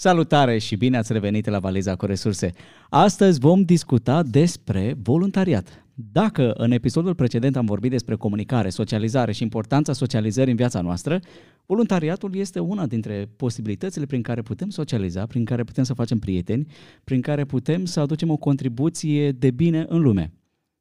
[0.00, 2.52] Salutare și bine ați revenit la Valiza cu Resurse.
[2.88, 5.86] Astăzi vom discuta despre voluntariat.
[5.94, 11.20] Dacă în episodul precedent am vorbit despre comunicare, socializare și importanța socializării în viața noastră,
[11.66, 16.66] voluntariatul este una dintre posibilitățile prin care putem socializa, prin care putem să facem prieteni,
[17.04, 20.32] prin care putem să aducem o contribuție de bine în lume.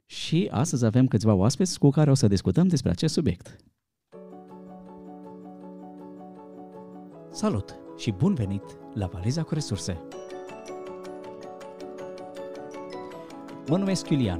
[0.06, 3.56] Și astăzi avem câțiva oaspeți cu care o să discutăm despre acest subiect.
[7.32, 10.02] Salut și bun venit la Valiza cu Resurse!
[13.68, 14.40] Mă numesc Iulian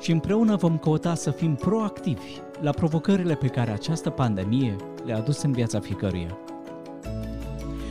[0.00, 5.42] și împreună vom căuta să fim proactivi la provocările pe care această pandemie le-a adus
[5.42, 6.38] în viața fiecăruia.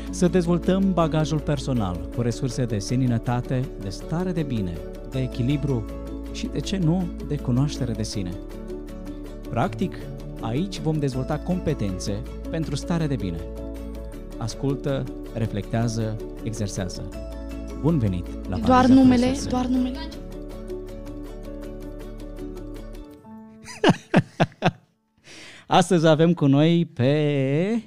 [0.10, 4.78] Să dezvoltăm bagajul personal cu resurse de seninătate, de stare de bine,
[5.10, 5.86] de echilibru
[6.32, 8.32] și, de ce nu, de cunoaștere de sine.
[9.50, 9.96] Practic,
[10.42, 13.40] aici vom dezvolta competențe pentru stare de bine.
[14.40, 15.04] Ascultă,
[15.34, 17.10] reflectează, exersează.
[17.82, 19.50] Bun venit la Doar Valiza cu numele, Resurse.
[19.50, 19.98] doar numele.
[25.68, 27.84] Astăzi avem cu noi pe...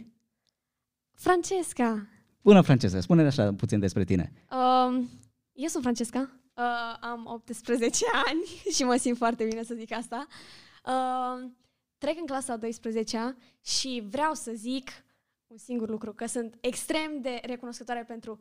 [1.12, 2.06] Francesca.
[2.42, 4.32] Bună, Francesca, spune așa puțin despre tine.
[4.50, 5.02] Uh,
[5.52, 6.30] eu sunt Francesca.
[6.56, 6.62] Uh,
[7.00, 10.26] am 18 ani și mă simt foarte bine să zic asta.
[10.86, 11.50] Uh,
[11.98, 14.90] trec în clasa 12 și vreau să zic
[15.52, 18.38] un singur lucru, că sunt extrem de recunoscătoare pentru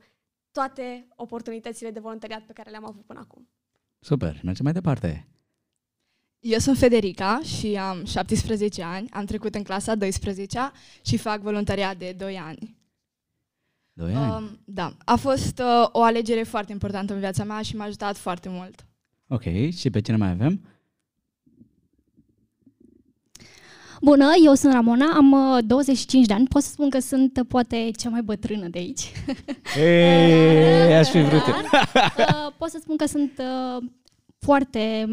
[0.52, 3.48] toate oportunitățile de voluntariat pe care le-am avut până acum.
[4.00, 5.28] Super, mergem mai departe.
[6.40, 11.98] Eu sunt Federica și am 17 ani, am trecut în clasa 12 și fac voluntariat
[11.98, 12.78] de 2 ani.
[13.94, 14.32] Doi ani.
[14.32, 18.18] Um, da, a fost uh, o alegere foarte importantă în viața mea și m-a ajutat
[18.18, 18.86] foarte mult.
[19.28, 20.66] Ok, și pe cine mai avem?
[24.02, 26.48] Bună, eu sunt Ramona, am uh, 25 de ani.
[26.48, 29.12] Pot să spun că sunt uh, poate cea mai bătrână de aici.
[29.78, 31.56] Ei, aș fi vrut eu.
[32.18, 33.84] Uh, Pot să spun că sunt uh,
[34.40, 35.08] foarte,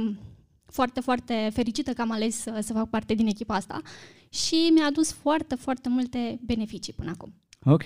[0.67, 3.81] foarte, foarte fericită că am ales uh, să fac parte din echipa asta
[4.29, 7.35] și mi-a adus foarte, foarte multe beneficii până acum.
[7.65, 7.85] Ok,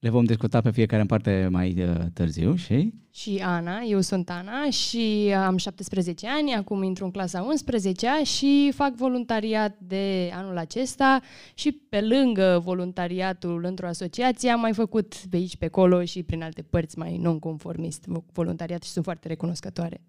[0.00, 2.92] le vom discuta pe fiecare în parte mai uh, târziu și...
[3.10, 8.72] Și Ana, eu sunt Ana și am 17 ani, acum intru în clasa 11 și
[8.74, 11.20] fac voluntariat de anul acesta
[11.54, 16.42] și pe lângă voluntariatul într-o asociație am mai făcut pe aici, pe acolo și prin
[16.42, 20.00] alte părți mai non-conformist voluntariat și sunt foarte recunoscătoare.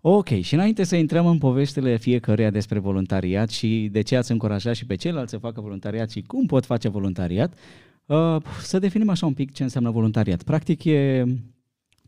[0.00, 4.74] Ok, și înainte să intrăm în poveștile fiecăruia despre voluntariat și de ce ați încurajat
[4.74, 7.87] și pe ceilalți să facă voluntariat și cum pot face voluntariat, uh,
[8.62, 10.42] să definim așa un pic ce înseamnă voluntariat.
[10.42, 11.24] Practic e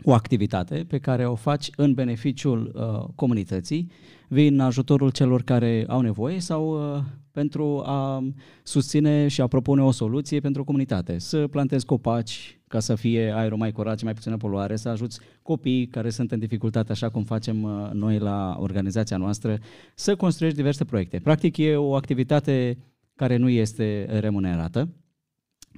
[0.03, 3.91] o activitate pe care o faci în beneficiul uh, comunității,
[4.29, 8.25] vii în ajutorul celor care au nevoie sau uh, pentru a
[8.63, 11.19] susține și a propune o soluție pentru comunitate.
[11.19, 15.21] Să plantezi copaci ca să fie aerul mai curat și mai puțină poluare, să ajuți
[15.43, 19.59] copii care sunt în dificultate, așa cum facem uh, noi la organizația noastră,
[19.95, 21.19] să construiești diverse proiecte.
[21.19, 22.79] Practic e o activitate
[23.15, 24.89] care nu este remunerată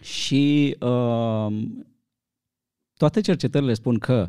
[0.00, 1.46] și uh,
[2.96, 4.28] toate cercetările spun că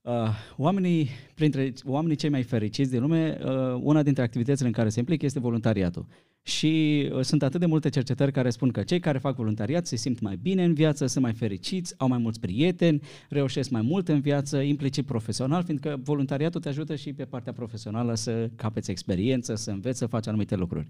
[0.00, 4.88] uh, oamenii, printre oamenii cei mai fericiți din lume, uh, una dintre activitățile în care
[4.88, 6.06] se implică este voluntariatul.
[6.42, 9.96] Și uh, sunt atât de multe cercetări care spun că cei care fac voluntariat se
[9.96, 14.08] simt mai bine în viață, sunt mai fericiți, au mai mulți prieteni, reușesc mai mult
[14.08, 19.54] în viață, implicit profesional, fiindcă voluntariatul te ajută și pe partea profesională să capeți experiență,
[19.54, 20.86] să înveți să faci anumite lucruri.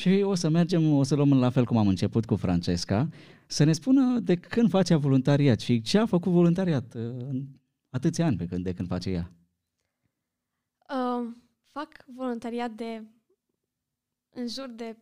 [0.00, 3.08] Și o să mergem, o să luăm la fel cum am început cu Francesca,
[3.46, 7.42] să ne spună de când face voluntariat și ce a făcut voluntariat uh, în
[7.90, 9.32] atâția ani pe când, de când face ea.
[10.88, 11.28] Uh,
[11.66, 13.04] fac voluntariat de
[14.30, 14.96] în jur de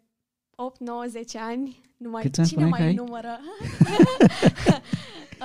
[0.54, 1.80] 8, 9, 10 ani.
[1.96, 3.06] Nu mai, Câți ani cine spuneai mai că ai?
[3.06, 3.38] numără?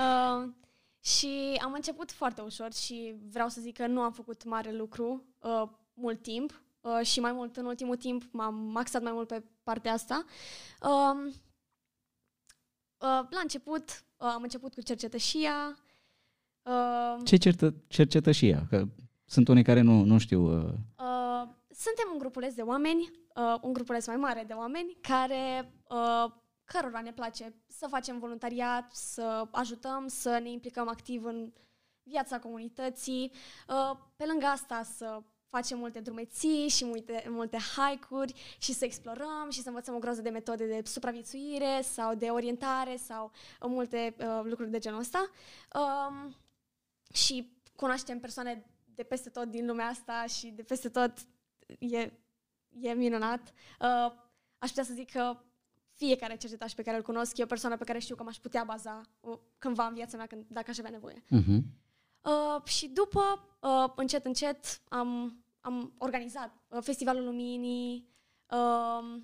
[0.04, 0.52] uh,
[1.00, 5.24] și am început foarte ușor și vreau să zic că nu am făcut mare lucru
[5.40, 9.42] uh, mult timp uh, și mai mult în ultimul timp m-am axat mai mult pe
[9.62, 10.24] partea asta.
[10.82, 11.32] Uh,
[12.98, 15.78] uh, la început uh, am început cu cercetășia.
[16.62, 18.66] Uh, Ce certă, cercetă și ea?
[18.68, 18.84] Că
[19.24, 20.66] sunt unii care nu, nu știu.
[20.66, 25.72] Uh, Uh, suntem un grupuleț de oameni, uh, un grupuleț mai mare de oameni, care,
[25.88, 26.32] uh,
[26.64, 31.52] cărora ne place să facem voluntariat, să ajutăm, să ne implicăm activ în
[32.02, 33.32] viața comunității.
[33.68, 35.22] Uh, pe lângă asta să
[35.54, 40.20] facem multe drumeții și multe, multe hike-uri și să explorăm și să învățăm o groază
[40.20, 45.30] de metode de supraviețuire sau de orientare sau uh, multe uh, lucruri de genul ăsta.
[45.74, 46.34] Um,
[47.12, 48.64] și cunoaștem persoane
[48.94, 51.12] de peste tot din lumea asta și de peste tot
[51.78, 52.12] e,
[52.80, 53.40] e minunat.
[53.80, 54.12] Uh,
[54.58, 55.36] aș putea să zic că
[55.92, 58.64] fiecare cercetaș pe care îl cunosc e o persoană pe care știu că m-aș putea
[58.64, 61.22] baza uh, cândva în viața mea când, dacă aș avea nevoie.
[61.22, 61.82] Uh-huh.
[62.24, 68.08] Uh, și după, uh, încet, încet, am, am organizat uh, Festivalul Luminii,
[68.50, 69.20] uh,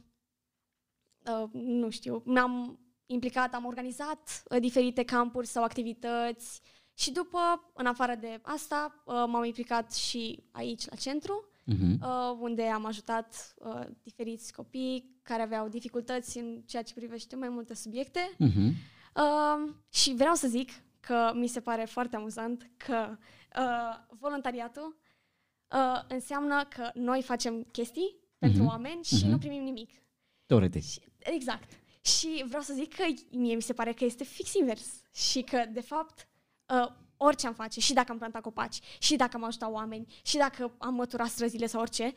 [1.42, 6.60] uh, nu știu, m-am implicat, am organizat uh, diferite campuri sau activități
[6.94, 7.38] și după,
[7.74, 12.00] în afară de asta, uh, m-am implicat și aici, la centru, Uh-huh.
[12.02, 17.48] uh, unde am ajutat uh, diferiți copii care aveau dificultăți în ceea ce privește mai
[17.48, 18.30] multe subiecte.
[18.34, 18.70] Uh-huh.
[19.14, 20.70] Uh, și vreau să zic
[21.00, 23.16] că mi se pare foarte amuzant că
[23.58, 24.99] uh, voluntariatul
[25.72, 28.68] uh, înseamnă că noi facem chestii pentru Mhm.
[28.70, 29.28] oameni și Mhm.
[29.28, 29.90] nu primim nimic.
[30.46, 30.82] Teoretic.
[30.82, 31.70] Și, exact.
[32.00, 35.02] Și vreau să zic că mie mi se pare că este fix invers.
[35.14, 36.28] Și că, de fapt,
[36.74, 40.36] uh, orice am face, și dacă am plantat copaci, și dacă am ajutat oameni, și
[40.36, 42.12] dacă am măturat străzile sau orice,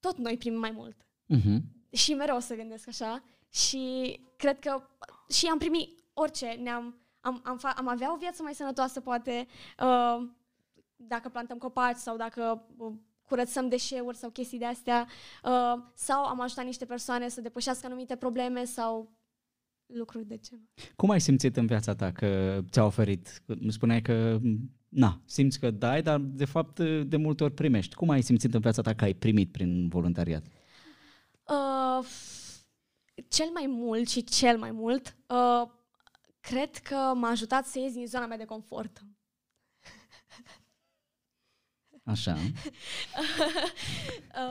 [0.00, 0.96] tot noi primim mai mult.
[1.34, 1.58] Uh-huh.
[1.92, 3.24] Și mereu o să gândesc așa.
[3.50, 4.88] Și cred că
[5.28, 6.46] și am primit orice.
[6.46, 9.46] Ne-am, am, am, fa- am avea o viață mai sănătoasă, poate,
[9.82, 10.28] uh,
[11.08, 15.06] dacă plantăm copaci sau dacă uh, curățăm deșeuri sau chestii de astea,
[15.44, 19.12] uh, sau am ajutat niște persoane să depășească anumite probleme sau
[19.86, 20.64] lucruri de genul.
[20.96, 23.42] Cum ai simțit în viața ta că ți-a oferit?
[23.46, 24.38] Îmi spuneai că,
[24.88, 27.94] na, simți că dai, dar de fapt de multe ori primești.
[27.94, 30.46] Cum ai simțit în viața ta că ai primit prin voluntariat?
[31.48, 32.06] Uh,
[33.28, 35.68] cel mai mult și cel mai mult, uh,
[36.40, 39.02] cred că m-a ajutat să ies din zona mea de confort.
[42.04, 42.36] Așa.
[42.36, 42.40] Uh,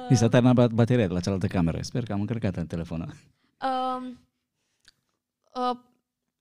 [0.09, 1.81] Mi s-a terminat bateria de la cealaltă cameră.
[1.81, 3.13] Sper că am încărcat în telefonul.
[3.61, 4.11] Uh,
[5.55, 5.77] uh,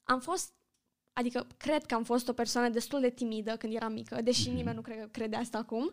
[0.05, 0.53] am fost,
[1.13, 4.77] adică cred că am fost o persoană destul de timidă când eram mică, deși nimeni
[4.77, 5.93] nu cre- crede asta acum.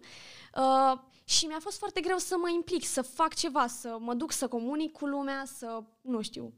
[0.56, 4.32] Uh, și mi-a fost foarte greu să mă implic, să fac ceva, să mă duc
[4.32, 6.54] să comunic cu lumea, să, nu știu,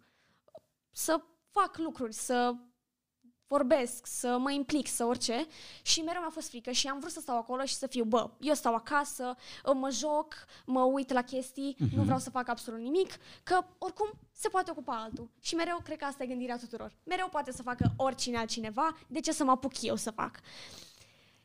[0.91, 1.21] să
[1.51, 2.55] fac lucruri, să
[3.49, 5.47] vorbesc, să mă implic, să orice
[5.81, 8.29] și mereu mi-a fost frică și am vrut să stau acolo și să fiu, bă,
[8.39, 9.35] eu stau acasă,
[9.73, 10.33] mă joc,
[10.65, 11.95] mă uit la chestii, uh-huh.
[11.95, 15.29] nu vreau să fac absolut nimic, că oricum se poate ocupa altul.
[15.39, 16.95] Și mereu cred că asta e gândirea tuturor.
[17.03, 20.39] Mereu poate să facă oricine altcineva, de ce să mă apuc eu să fac?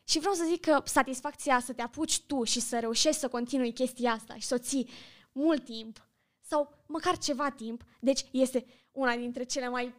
[0.04, 3.72] Și vreau să zic că satisfacția să te apuci tu și să reușești să continui
[3.72, 4.88] chestia asta și să o ții
[5.32, 6.06] mult timp
[6.40, 9.94] sau măcar ceva timp, deci este una dintre cele mai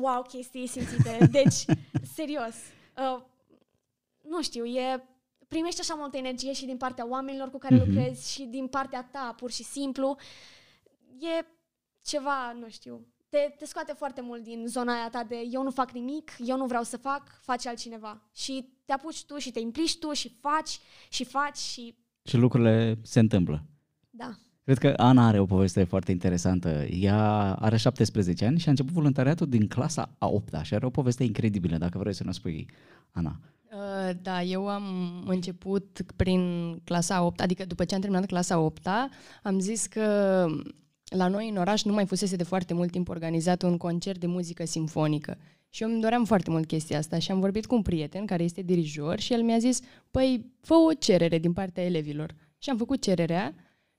[0.00, 1.18] wow chestii simțite.
[1.38, 1.64] Deci,
[2.14, 2.54] serios,
[2.96, 3.22] uh,
[4.28, 5.04] nu știu, e
[5.48, 7.84] primești așa multă energie și din partea oamenilor cu care Mhm.
[7.86, 10.16] lucrezi și din partea ta, pur și simplu.
[11.20, 11.46] E
[12.02, 15.70] ceva, nu știu, te, te scoate foarte mult din zona aia ta de eu nu
[15.70, 18.22] fac nimic, eu nu vreau să fac, face altcineva.
[18.34, 21.94] Și te apuci tu și te implici tu și faci și faci și
[22.24, 23.64] Și lucrurile se întâmplă.
[24.10, 24.30] da.
[24.64, 26.84] Cred că Ana are o poveste foarte interesantă.
[26.84, 30.90] Ea are 17 ani și a început voluntariatul din clasa a 8 și are o
[30.90, 32.68] poveste incredibilă, dacă vrei să ne spui,
[33.10, 33.40] Ana.
[33.72, 34.84] Uh, Da, eu am
[35.26, 38.88] început prin clasa 8, adică după ce am terminat clasa 8
[39.42, 40.46] am zis că
[41.04, 44.26] la noi în oraș nu mai fusese de foarte mult timp organizat un concert de
[44.26, 45.38] muzică simfonică.
[45.70, 48.42] Și eu îmi doream foarte mult chestia asta și am vorbit cu un prieten care
[48.42, 49.80] este dirijor și el mi-a zis,
[50.10, 52.34] păi fă o cerere din partea elevilor.
[52.58, 53.54] Și am făcut cererea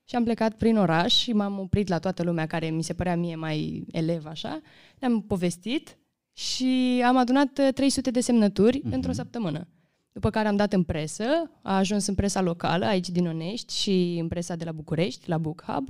[0.08, 3.16] și am plecat prin oraș și m-am oprit la toată lumea care mi se părea
[3.16, 4.62] mie mai elev așa.
[5.00, 5.98] Le-am povestit
[6.34, 8.94] și am adunat uh, 300 de semnături uh-huh.
[8.94, 9.68] într-o săptămână.
[10.12, 11.26] După care am dat în presă,
[11.62, 15.38] a ajuns în presa locală aici din Onești și în presa de la București, la
[15.38, 15.90] Book Hub.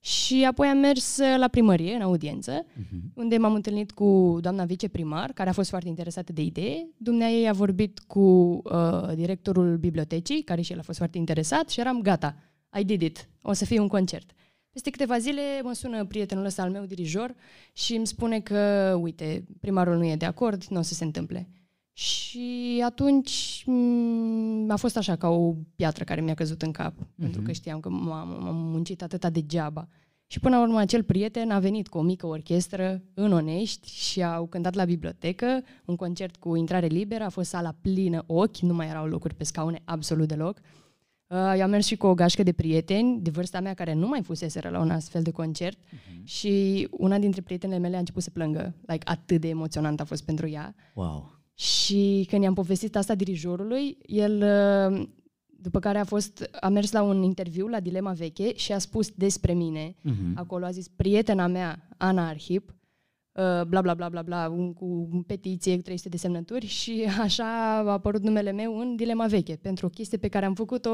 [0.00, 3.14] Și apoi am mers uh, la primărie, în audiență, uh-huh.
[3.14, 6.86] unde m-am întâlnit cu doamna viceprimar, care a fost foarte interesată de idee.
[6.96, 11.68] Dumnea ei a vorbit cu uh, directorul bibliotecii, care și el a fost foarte interesat
[11.70, 12.36] și eram gata.
[12.78, 13.28] I did it.
[13.42, 14.30] O să fie un concert.
[14.70, 17.34] Peste câteva zile mă sună prietenul ăsta al meu, dirijor,
[17.72, 21.48] și îmi spune că, uite, primarul nu e de acord, nu o să se întâmple.
[21.92, 27.20] Și atunci m- a fost așa ca o piatră care mi-a căzut în cap, mm-hmm.
[27.20, 29.88] pentru că știam că m-am, m-am muncit atâta degeaba.
[30.26, 34.22] Și până la urmă acel prieten a venit cu o mică orchestră în Onești și
[34.22, 38.74] au cântat la bibliotecă, un concert cu intrare liberă, a fost sala plină ochi, nu
[38.74, 40.56] mai erau locuri pe scaune absolut deloc.
[40.58, 40.83] Uh,
[41.30, 44.22] eu am mers și cu o gașcă de prieteni de vârsta mea care nu mai
[44.22, 46.24] fuseseră la un astfel de concert uh-huh.
[46.24, 48.74] și una dintre prietenele mele a început să plângă.
[48.86, 50.74] Like, atât de emoționant a fost pentru ea.
[50.94, 51.42] Wow.
[51.54, 54.42] Și când i-am povestit asta dirijorului, el,
[54.92, 55.06] uh,
[55.46, 59.10] după care a, fost, a mers la un interviu la Dilema Veche și a spus
[59.10, 59.90] despre mine.
[59.90, 60.34] Uh-huh.
[60.34, 62.74] Acolo a zis, prietena mea, Ana Arhip, uh,
[63.68, 67.44] bla bla bla bla bla, un, cu petiție, cu 300 de semnături și așa
[67.78, 70.90] a apărut numele meu în Dilema Veche, pentru o chestie pe care am făcut-o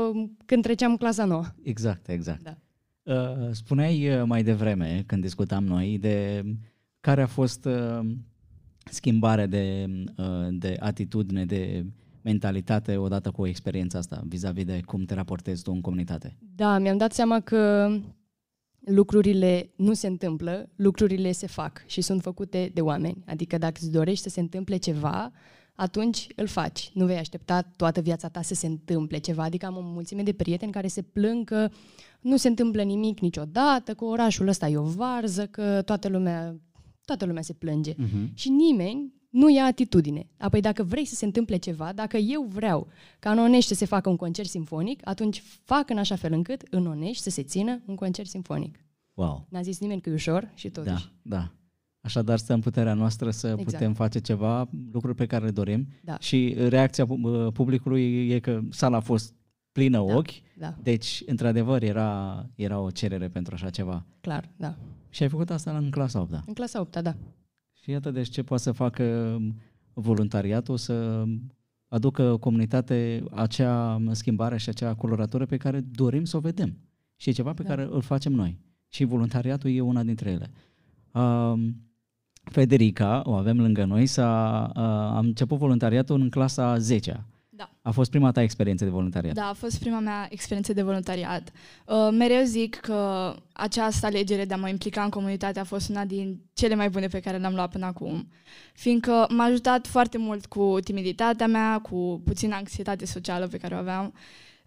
[0.47, 1.45] când treceam clasa nouă.
[1.63, 2.43] Exact, exact.
[2.43, 2.57] Da.
[3.03, 6.45] Uh, spuneai uh, mai devreme, când discutam noi, de
[7.01, 8.01] care a fost uh,
[8.85, 11.85] schimbarea de, uh, de atitudine, de
[12.23, 16.37] mentalitate odată cu experiența asta, vis-a-vis de cum te raportezi tu în comunitate.
[16.55, 17.91] Da, mi-am dat seama că
[18.81, 23.23] lucrurile nu se întâmplă, lucrurile se fac și sunt făcute de oameni.
[23.27, 25.33] Adică dacă îți dorești să se întâmple ceva,
[25.75, 26.91] atunci îl faci.
[26.95, 29.43] Nu vei aștepta toată viața ta să se întâmple ceva.
[29.43, 31.69] Adică am o mulțime de prieteni care se plâng că
[32.21, 36.61] nu se întâmplă nimic niciodată, că orașul ăsta e o varză, că toată lumea,
[37.05, 37.93] toată lumea se plânge.
[37.93, 38.35] Uh-huh.
[38.35, 40.27] Și nimeni nu ia atitudine.
[40.39, 42.87] Apoi dacă vrei să se întâmple ceva, dacă eu vreau
[43.19, 46.63] ca în Onești să se facă un concert simfonic, atunci fac în așa fel încât
[46.71, 48.79] în Onești să se țină un concert simfonic.
[49.15, 49.47] Wow.
[49.49, 51.13] N-a zis nimeni că e ușor și totuși.
[51.23, 51.51] Da, da.
[52.01, 53.65] Așadar stă în puterea noastră să Exact.
[53.71, 56.17] putem face ceva, lucruri pe care le dorim Da.
[56.19, 59.35] și reacția pu- uh, publicului e că sala a fost
[59.73, 60.15] plină Da.
[60.15, 64.07] ochi, Da, deci într-adevăr era, era o cerere pentru așa ceva.
[64.21, 64.77] clar, da.
[65.09, 67.17] Și ai făcut asta în clasa 8 În clasa 8 da.
[67.81, 69.37] Și iată deci ce poate să facă
[69.93, 71.25] voluntariatul să
[71.89, 76.79] aducă comunitate acea schimbare și acea coloratură pe care dorim să o vedem.
[77.17, 77.69] Și e ceva pe Da.
[77.69, 78.59] care îl facem noi.
[78.89, 80.51] Și voluntariatul e una dintre ele.
[81.23, 81.77] Um,
[82.43, 84.83] Federica, o avem lângă noi, s-a, uh,
[85.17, 87.27] am început voluntariatul în clasa 10
[87.61, 87.71] Da.
[87.83, 89.35] A fost prima ta experiență de voluntariat.
[89.35, 91.53] Da, a fost prima mea experiență de voluntariat.
[91.87, 96.05] Uh, mereu zic că această alegere de a mă implica în comunitate a fost una
[96.05, 98.29] din cele mai bune pe care le-am luat până acum,
[98.73, 103.79] fiindcă m-a ajutat foarte mult cu timiditatea mea, cu puțină anxietate socială pe care o
[103.79, 104.15] aveam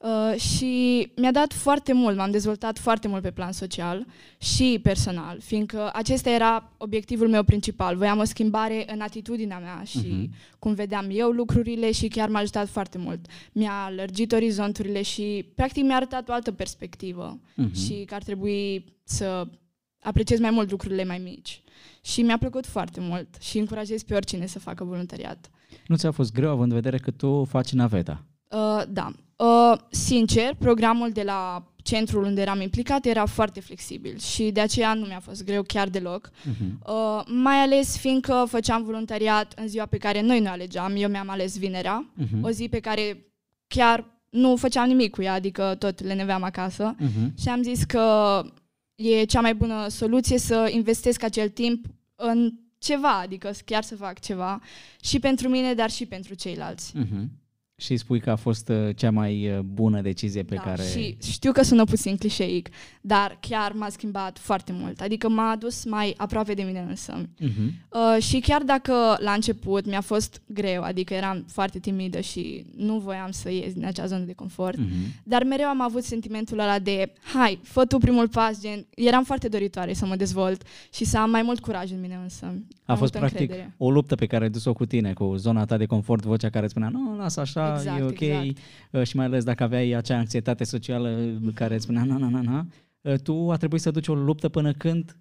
[0.04, 4.06] uh, și mi-a dat foarte mult, m-am dezvoltat foarte mult pe plan social
[4.38, 7.96] și personal, fiindcă acesta era obiectivul meu principal.
[7.98, 10.34] Voiam o schimbare în atitudinea mea și Mhm.
[10.60, 13.26] cum vedeam eu lucrurile și chiar m-a ajutat foarte mult.
[13.52, 17.74] Mi-a lărgit orizonturile și practic mi-a arătat o altă perspectivă Mhm.
[17.76, 19.48] și că ar trebui să
[20.00, 21.62] apreciez mai mult lucrurile mai mici.
[22.02, 25.50] Și mi-a plăcut foarte mult și încurajez pe oricine să facă voluntariat.
[25.88, 28.24] Nu ți-a fost greu având în vedere că tu faci naveta?
[28.52, 29.12] Uh, da.
[29.38, 34.94] Uh, sincer, programul de la centrul unde eram implicat era foarte flexibil și de aceea
[34.94, 36.30] nu mi-a fost greu chiar deloc.
[36.44, 36.80] Mhm.
[36.88, 40.94] Uh, mai ales fiindcă făceam voluntariat în ziua pe care noi ne alegeam.
[40.98, 42.44] Eu mi-am ales vinerea, Mhm.
[42.44, 43.26] o zi pe care
[43.68, 46.96] chiar nu făceam nimic cu ea, adică tot le neveam acasă.
[47.00, 47.34] Mhm.
[47.42, 48.42] Și am zis că
[48.96, 51.86] e cea mai bună soluție să investesc acel timp
[52.16, 54.60] în ceva, adică chiar să fac ceva
[55.02, 56.92] și pentru mine, dar și pentru ceilalți.
[56.98, 57.30] Mhm.
[57.84, 60.84] Și spui că a fost uh, cea mai uh, bună decizie pe da, care...
[60.84, 62.70] Și știu că sună puțin clișeic,
[63.02, 65.00] dar chiar m-a schimbat foarte mult.
[65.02, 67.30] Adică m-a adus mai aproape de mine însă.
[67.40, 67.74] Mhm.
[67.90, 73.00] Uh, și chiar dacă la început mi-a fost greu, adică eram foarte timidă și nu
[73.00, 74.90] voiam să ies din acea zonă de confort, Mhm.
[75.24, 79.48] dar mereu am avut sentimentul ăla de hai, fă tu primul pas, gen, eram foarte
[79.48, 80.62] doritoare să mă dezvolt
[80.94, 82.46] și să am mai mult curaj în mine însă.
[82.46, 83.74] A Am fost multă practic încredere.
[83.78, 86.64] o luptă pe care ai dus-o cu tine, cu zona ta de confort, vocea care
[86.64, 88.20] îți spunea, nu, lasă așa, Exact, e ok.
[88.20, 88.58] exact.
[88.92, 92.42] Uh, Și mai ales dacă aveai acea anxietate socială care îți spunea, na, na, na,
[92.42, 92.66] na,
[93.02, 95.18] uh, tu a trebuit să duci o luptă până când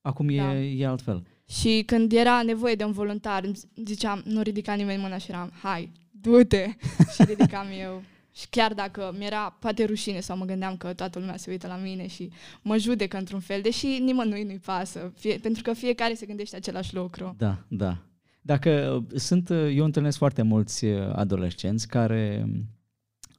[0.00, 0.58] acum Da.
[0.58, 1.26] e, e altfel.
[1.48, 5.52] Și când era nevoie de un voluntar, îmi ziceam, nu ridica nimeni mâna și eram,
[5.62, 6.66] hai, du-te!
[7.14, 8.02] și ridicam eu.
[8.34, 11.76] Și chiar dacă mi-era poate rușine sau mă gândeam că toată lumea se uită la
[11.76, 12.30] mine și
[12.62, 16.94] mă judecă într-un fel, deși nimănui nu-i pasă, fie, pentru că fiecare se gândește același
[16.94, 17.34] lucru.
[17.38, 17.96] Da, da.
[18.42, 22.48] Dacă uh, sunt, uh, eu întâlnesc foarte mulți uh, adolescenți care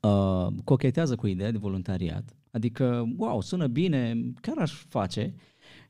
[0.02, 2.34] uh, cochetează cu ideea de voluntariat.
[2.52, 5.34] Adică, wow, sună bine, chiar aș face,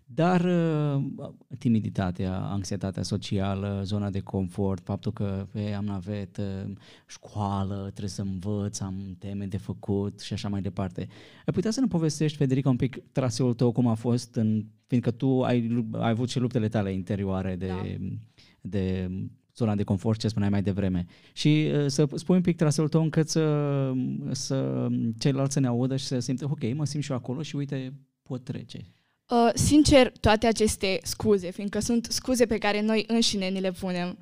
[0.05, 6.73] dar uh, timiditatea, anxietatea socială, zona de confort, faptul că e, am navetă,
[7.07, 11.01] școală, trebuie să învăț, am teme de făcut și așa mai departe.
[11.45, 15.11] Ai putea să ne povestești, Federica, un pic traseul tău cum a fost, în, fiindcă
[15.11, 17.81] tu ai, lu- ai avut și luptele tale interioare de, Da.
[18.61, 19.09] De
[19.55, 21.05] zona de confort, ce spuneai mai devreme.
[21.33, 23.91] Și uh, să spui un pic traseul tău încât să,
[24.31, 24.87] să
[25.19, 27.93] ceilalți să ne audă și să simtă, ok, mă simt și eu acolo și uite,
[28.23, 28.79] pot trece.
[29.29, 34.17] Uh, sincer, toate aceste scuze, fiindcă sunt scuze pe care noi înșine ni le punem,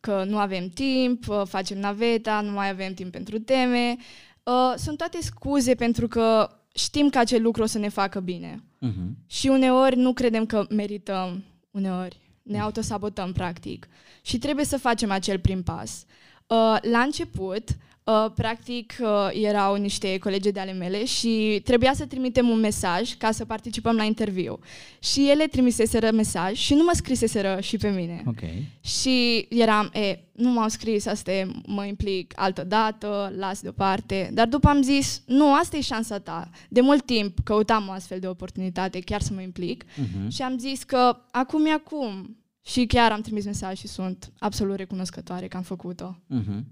[0.00, 3.96] că nu avem timp, uh, facem naveta, nu mai avem timp pentru teme,
[4.42, 8.62] uh, sunt toate scuze pentru că știm că acel lucru o să ne facă bine.
[8.86, 9.26] Uh-huh.
[9.26, 12.20] Și uneori nu credem că merităm, uneori
[12.50, 13.88] ne autosabotăm practic
[14.22, 16.04] și trebuie să facem acel prim pas.
[16.46, 17.64] Uh, la început,
[18.04, 19.08] Uh, practic, uh,
[19.42, 23.96] erau niște colegi de ale mele și trebuia să trimitem un mesaj ca să participăm
[23.96, 24.58] la interviu.
[24.98, 28.22] Și ele trimiseseră mesaj și nu mă scriseseră și pe mine.
[28.26, 28.40] Ok.
[28.80, 34.30] Și eram, e, nu m-au scris, asta e, mă implic altă dată, las deoparte.
[34.32, 36.50] Dar după am zis, nu, asta e șansa ta.
[36.68, 39.84] De mult timp căutam o astfel de oportunitate, chiar să mă implic.
[39.84, 40.28] Uh-huh.
[40.28, 42.36] Și am zis că acum e acum.
[42.62, 46.16] Și chiar am trimis mesaj și sunt absolut recunoscătoare că am făcut-o.
[46.40, 46.64] Uh-huh.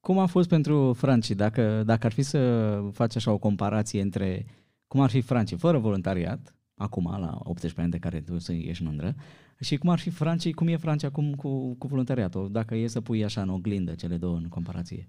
[0.00, 1.30] Cum a fost pentru Franci?
[1.30, 4.46] Dacă, dacă ar fi să faci așa o comparație între
[4.86, 8.84] cum ar fi Franci fără voluntariat, acum, la 18 ani de care tu să ești
[8.84, 9.14] mândră,
[9.60, 13.00] și cum ar fi Franci, cum e Franci acum cu, cu voluntariatul, dacă e să
[13.00, 15.08] pui așa în oglindă cele două în comparație.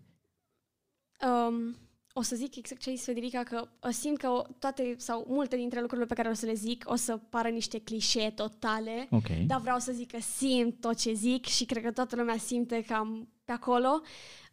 [1.28, 1.76] Um,
[2.13, 5.25] o să zic exact ce ai zis, Federica, că uh, simt că o- toate sau
[5.27, 9.08] multe dintre lucrurile pe care o să le zic o să pară niște clișee totale,
[9.12, 9.27] Ok.
[9.48, 12.82] dar vreau să zic că simt tot ce zic și cred că toată lumea simte
[12.84, 14.01] cam pe acolo.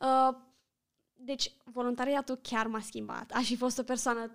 [0.00, 0.36] Uh,
[1.14, 3.30] deci, voluntariatul chiar m-a schimbat.
[3.30, 4.30] Aș fi fost o persoană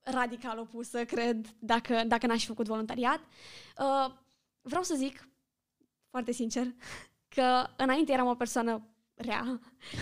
[0.00, 3.20] radical opusă, cred, dacă, dacă n-aș fi făcut voluntariat.
[3.78, 4.14] Uh,
[4.60, 5.28] vreau să zic,
[6.10, 6.66] foarte sincer,
[7.34, 9.60] că înainte eram o persoană rea.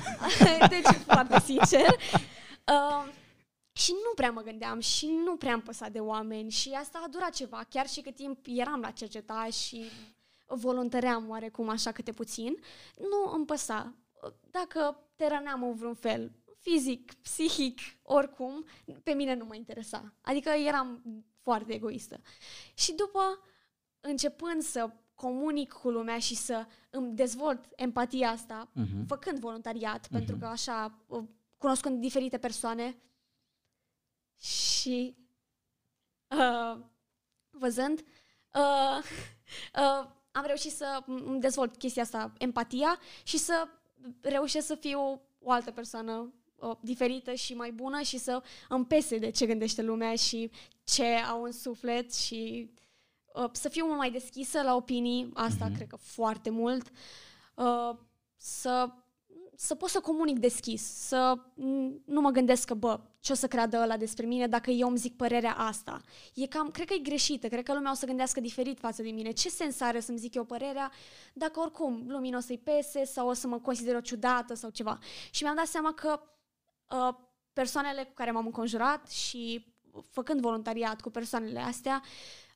[0.69, 1.87] deci, foarte sincer.
[2.67, 3.13] Uh,
[3.73, 7.09] și nu prea mă gândeam și nu prea am păsat de oameni și asta a
[7.09, 9.85] durat ceva, chiar și cât timp eram la cerceta și
[10.47, 12.57] voluntăream oarecum așa câte puțin,
[12.99, 13.95] nu îmi păsa.
[14.51, 18.65] Dacă te răneam în vreun fel, fizic, psihic, oricum,
[19.03, 20.15] pe mine nu mă interesa.
[20.21, 21.03] Adică eram
[21.43, 22.21] foarte egoistă.
[22.75, 23.41] Și după,
[24.01, 29.07] începând să comunic cu lumea și să îmi dezvolt empatia asta, Mhm.
[29.07, 30.13] făcând voluntariat, Mhm.
[30.13, 31.23] pentru că așa, uh,
[31.59, 32.97] cunoscând diferite persoane
[34.41, 35.17] și
[36.31, 36.81] uh,
[37.51, 37.99] văzând,
[38.55, 39.03] uh,
[39.75, 43.69] uh, am reușit să îmi dezvolt chestia asta, empatia, și să
[44.21, 49.19] reușesc să fiu o altă persoană uh, diferită și mai bună și să îmi pese
[49.19, 50.51] de ce gândește lumea și
[50.85, 52.82] ce au în suflet și uh,
[53.53, 55.75] să fiu mult mai deschisă la opinii, asta Mhm.
[55.75, 56.91] cred că foarte mult,
[57.55, 57.91] uh,
[58.37, 58.91] să
[59.57, 63.47] să pot să comunic deschis, să n- nu mă gândesc că, bă, ce o să
[63.49, 66.01] creadă ăla despre mine dacă eu îmi zic părerea asta.
[66.35, 69.11] E cam, cred că e greșită, cred că lumea o să gândească diferit față de
[69.11, 69.31] mine.
[69.31, 70.91] Ce sens are să-mi zic eu părerea
[71.35, 74.71] dacă oricum lumii nu o să-i pese sau o să mă consider o ciudată sau
[74.71, 74.99] ceva.
[75.31, 76.21] Și mi-am dat seama că
[76.91, 77.15] uh,
[77.53, 79.75] persoanele cu care m-am înconjurat și
[80.11, 82.03] făcând voluntariat cu persoanele astea,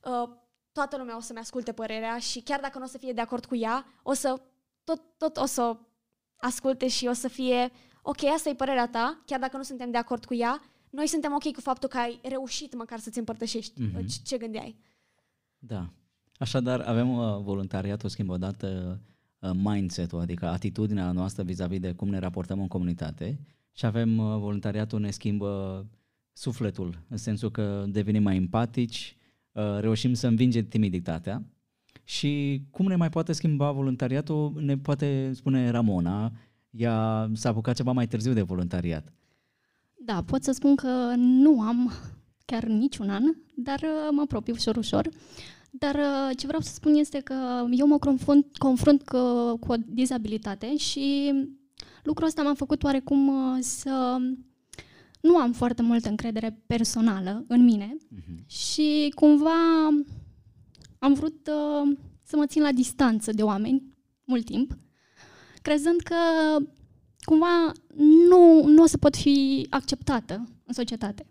[0.03, 0.29] uh,
[0.77, 3.45] toată lumea o să-mi asculte părerea și chiar dacă nu o să fie de acord
[3.45, 4.41] cu ea, o să
[4.83, 5.77] tot, tot o să
[6.35, 9.97] asculte și o să fie ok, asta e părerea ta, chiar dacă nu suntem de
[9.97, 13.97] acord cu ea, noi suntem ok cu faptul că ai reușit măcar să-ți împărtășești Mhm.
[13.97, 14.75] uh, ce, ce gândeai.
[15.57, 15.89] Da.
[16.39, 18.99] Așadar, avem uh, voluntariatul schimbă odată
[19.39, 23.39] uh, mindset-ul, adică atitudinea noastră vis-a-vis de cum ne raportăm în comunitate
[23.71, 25.85] și avem uh, voluntariatul ne schimbă
[26.33, 29.16] sufletul, în sensul că devenim mai empatici, uh,
[29.79, 31.43] reușim să învingem timiditatea
[32.03, 36.31] și cum ne mai poate schimba voluntariatul, ne poate spune Ramona,
[36.69, 39.13] ea s-a apucat ceva mai târziu de voluntariat.
[39.95, 41.91] Da, pot să spun că nu am
[42.45, 43.23] chiar niciun an,
[43.55, 45.09] dar uh, mă apropii ușor, ușor.
[45.71, 49.17] Dar uh, ce vreau să spun este că eu mă confrunt, confrunt cu,
[49.57, 51.33] cu o dizabilitate și
[52.03, 54.17] lucrul ăsta m-a făcut oarecum uh, să
[55.27, 58.43] nu am foarte multă încredere personală în mine Mhm.
[58.47, 59.87] și cumva
[60.99, 63.83] am vrut uh, să mă țin la distanță de oameni
[64.23, 64.77] mult timp,
[65.61, 66.15] crezând că
[67.23, 67.71] cumva
[68.29, 70.33] nu, nu o să pot fi acceptată
[70.65, 71.25] în societate.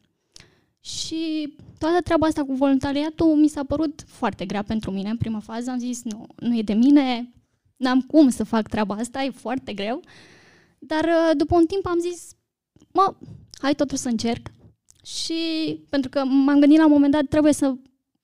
[0.80, 5.40] Și toată treaba asta cu voluntariatul mi s-a părut foarte grea pentru mine în prima
[5.40, 5.70] fază.
[5.70, 7.32] Am zis, nu, nu e de mine,
[7.76, 10.00] n-am cum să fac treaba asta, e foarte greu.
[10.78, 12.30] Dar uh, după un timp am zis,
[12.92, 13.14] mă,
[13.59, 14.51] hai totuși să încerc.
[15.05, 15.35] Și
[15.88, 17.75] pentru că m-am gândit la un moment dat, trebuie să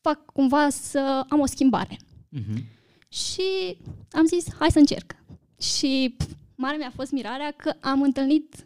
[0.01, 1.97] fac cumva să am o schimbare.
[2.29, 2.65] Mhm.
[3.09, 3.77] Și
[4.11, 5.17] am zis, hai să încerc.
[5.61, 8.57] Și pf, mare mi-a fost mirarea că am întâlnit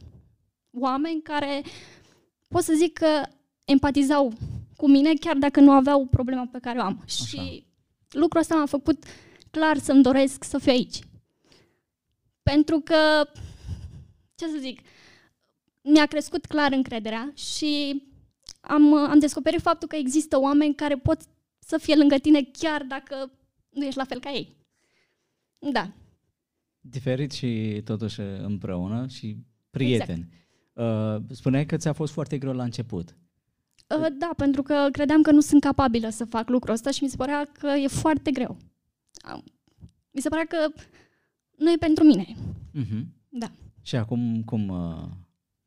[0.70, 1.62] oameni care
[2.48, 3.22] pot să zic că
[3.64, 4.32] empatizau
[4.76, 7.04] cu mine chiar dacă nu aveau problema pe care o am.
[7.06, 7.66] Și
[8.10, 9.04] lucrul ăsta m-a făcut
[9.50, 10.98] clar să-mi doresc să fiu aici.
[12.42, 13.28] Pentru că,
[14.34, 14.80] ce să zic,
[15.92, 18.02] mi-a crescut clar încrederea și
[18.60, 21.20] am, am descoperit faptul că există oameni care pot
[21.58, 23.30] să fie lângă tine chiar dacă
[23.70, 24.56] nu ești la fel ca ei.
[25.72, 25.90] Da.
[26.80, 29.36] Diferit și totuși împreună și
[29.70, 30.28] prieteni.
[30.74, 31.18] Exact.
[31.18, 33.16] Uh, spuneai că ți-a fost foarte greu la început.
[33.98, 37.08] Uh, Da, pentru că credeam că nu sunt capabilă să fac lucrul ăsta și mi
[37.08, 38.56] se părea că e foarte greu.
[39.14, 39.44] Am-
[40.10, 40.56] Mi se părea că
[41.56, 42.26] nu e pentru mine.
[42.74, 43.04] Uh-huh.
[43.28, 43.50] Da.
[43.82, 44.68] Și acum cum...
[44.68, 45.08] Uh...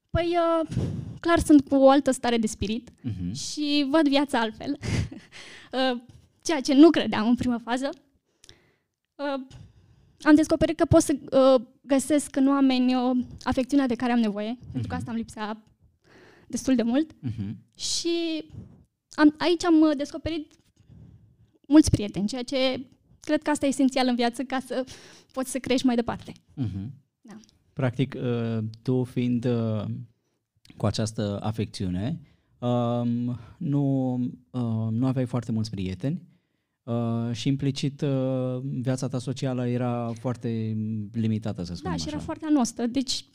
[0.10, 0.76] Păi, uh,
[1.20, 3.32] clar sunt cu o altă stare de spirit Uh-huh.
[3.34, 4.78] și văd viața altfel.
[5.72, 6.02] uh,
[6.42, 7.90] ceea ce nu credeam în prima fază.
[9.16, 9.48] Uh,
[10.22, 14.58] am descoperit că pot să uh, găsesc în oameni uh, afecțiunea de care am nevoie,
[14.58, 14.72] uh-huh.
[14.72, 15.64] pentru că asta îmi lipsea
[16.48, 17.14] destul de mult.
[17.14, 17.56] Uh-huh.
[17.76, 18.44] Și
[19.12, 20.54] am, aici am uh, descoperit
[21.68, 22.86] mulți prieteni, ceea ce
[23.20, 24.84] cred că asta e esențial în viață ca să
[25.32, 26.32] poți să crești mai departe.
[26.32, 26.88] Uh-huh.
[27.22, 27.38] Da.
[27.80, 29.86] Practic, uh, tu fiind uh,
[30.78, 32.20] cu această afecțiune,
[32.60, 34.14] um, nu,
[34.52, 36.22] uh, nu aveai foarte mulți prieteni
[36.84, 40.78] uh, și implicit uh, viața ta socială era foarte
[41.12, 42.16] limitată, să spunem Da, și așa.
[42.16, 43.26] era foarte anostă, deci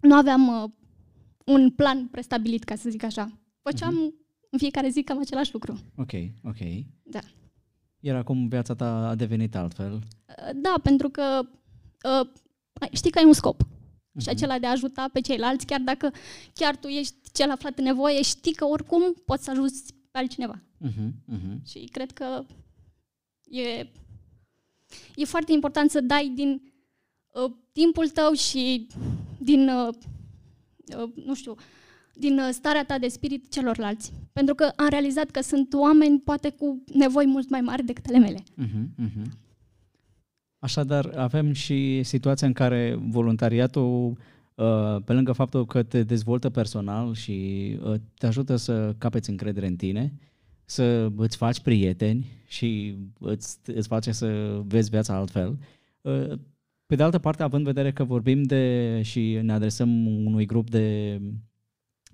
[0.00, 0.70] nu aveam uh,
[1.44, 3.38] un plan prestabilit, ca să zic așa.
[3.62, 4.48] Făceam uh-huh.
[4.50, 5.78] în fiecare zi cam același lucru.
[5.96, 6.12] Ok,
[6.44, 6.58] ok.
[7.02, 7.20] Da.
[8.00, 9.92] Iar acum viața ta a devenit altfel.
[9.92, 12.47] Uh, Da, pentru că uh, ai-
[12.92, 13.60] știi că ai un scop.
[13.60, 14.28] Și Mhm.
[14.28, 16.12] acela de a ajuta pe ceilalți, chiar dacă
[16.54, 20.62] chiar tu ești cel aflat în nevoie, știi că oricum poți să ajuți pe altcineva.
[20.86, 21.62] Uh-huh, uh-huh.
[21.66, 22.44] Și cred că
[23.50, 23.90] e,
[25.16, 26.62] e foarte important să dai din
[27.44, 28.86] uh, timpul tău și
[29.38, 29.94] din, uh,
[30.98, 31.54] uh, nu știu,
[32.14, 34.12] din uh, starea ta de spirit celorlalți.
[34.32, 38.18] Pentru că am realizat că sunt oameni poate cu nevoi mult mai mari decât ale
[38.18, 38.38] mele.
[38.42, 39.26] Uh-huh, uh-huh.
[40.58, 44.18] Așadar, avem și situația în care voluntariatul,
[44.54, 47.32] uh, pe lângă faptul că te dezvoltă personal și
[47.82, 50.12] uh, te ajută să capeți încredere în tine,
[50.64, 55.58] să îți faci prieteni și îți, îți face să vezi viața altfel.
[56.00, 56.32] Uh,
[56.86, 60.70] Pe de altă parte, având în vedere că vorbim de și ne adresăm unui grup
[60.70, 61.20] de,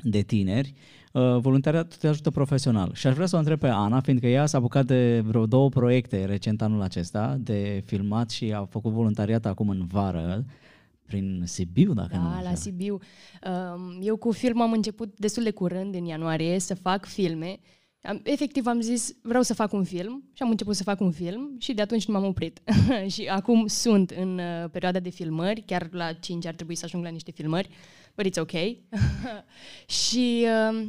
[0.02, 0.74] de tineri,
[1.12, 2.90] uh, voluntariatul te ajută profesional.
[2.94, 5.68] Și aș vrea să o întreb pe Ana, fiindcă ea s-a apucat de vreo două
[5.68, 10.44] proiecte recent anul acesta, de filmat și a făcut voluntariat acum în vară,
[11.06, 12.56] prin Sibiu, dacă nu mă Da, la înșel.
[12.56, 12.98] Sibiu.
[13.74, 17.58] Um, Eu cu film am început destul de curând, în ianuarie, să fac filme.
[18.02, 21.10] Am, efectiv am zis, vreau să fac un film și am început să fac un
[21.10, 22.62] film și de atunci nu m-am oprit.
[23.14, 27.04] și acum sunt în uh, perioada de filmări, chiar la 5 ar trebui să ajung
[27.04, 27.68] la niște filmări,
[28.14, 28.52] but it's ok.
[30.02, 30.88] și uh,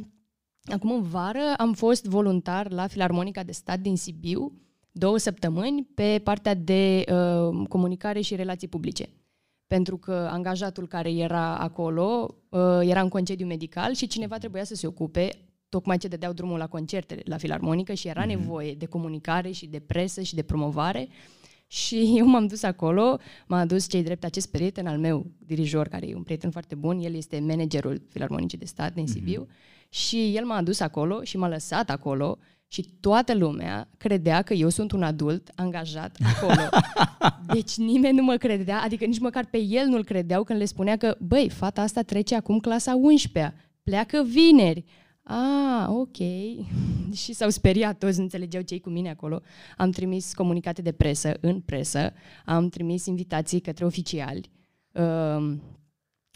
[0.64, 4.52] acum în vară am fost voluntar la Filarmonica de Stat din Sibiu,
[4.90, 9.08] două săptămâni, pe partea de uh, comunicare și relații publice.
[9.66, 14.74] Pentru că angajatul care era acolo uh, era în concediu medical și cineva trebuia să
[14.74, 15.28] se ocupe
[15.68, 19.80] tocmai ce dădeau drumul la concerte la filarmonică și era nevoie de comunicare și de
[19.80, 21.08] presă și de promovare
[21.66, 26.08] și eu m-am dus acolo, m-a adus cei drept acest prieten al meu, dirijor, care
[26.08, 29.48] e un prieten foarte bun, el este managerul Filarmonicii de Stat din Sibiu
[29.88, 34.68] și el m-a adus acolo și m-a lăsat acolo și toată lumea credea că eu
[34.68, 36.68] sunt un adult angajat acolo.
[37.54, 40.96] Deci nimeni nu mă credea, adică nici măcar pe el nu-l credeau când le spunea
[40.96, 43.52] că, băi, fata asta trece acum clasa 11-a,
[43.82, 44.84] pleacă vineri.
[45.28, 46.16] Ah, ok.
[47.22, 49.40] și s-au speriat toți, nu înțelegeau ce cu mine acolo.
[49.76, 52.12] Am trimis comunicate de presă în presă,
[52.44, 54.50] am trimis invitații către oficiali.
[54.92, 55.54] Uh,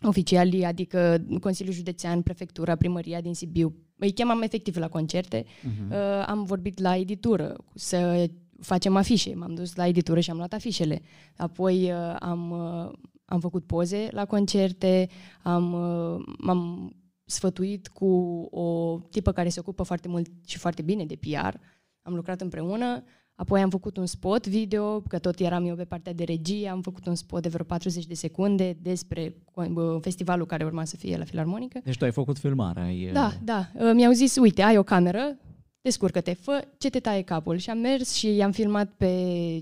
[0.03, 5.45] oficialii, adică Consiliul Județean, Prefectura, Primăria din Sibiu, îi chemam efectiv la concerte.
[5.45, 5.91] Uh-huh.
[5.91, 8.29] Uh, am vorbit la editură să
[8.61, 9.35] facem afișe.
[9.35, 11.03] M-am dus la editură și am luat afișele.
[11.37, 12.93] Apoi uh, am, uh,
[13.25, 15.09] am făcut poze la concerte,
[15.43, 16.93] am, uh, m-am
[17.31, 18.07] sfătuit cu
[18.51, 21.55] o tipă care se ocupă foarte mult și foarte bine de PR.
[22.03, 23.05] Am lucrat împreună.
[23.35, 26.81] Apoi am făcut un spot video, că tot eram eu pe partea de regie, am
[26.81, 29.67] făcut un spot de vreo 40 de secunde despre uh,
[30.01, 31.81] festivalul care urma să fie la Filarmonică.
[31.85, 32.83] Deci tu ai făcut filmarea.
[32.83, 33.69] Ai, Da, da.
[33.75, 35.37] Uh, Mi-au zis, uite, ai o cameră,
[35.83, 37.57] descurcă-te, fă ce te taie capul.
[37.57, 39.07] Și am mers și i-am filmat pe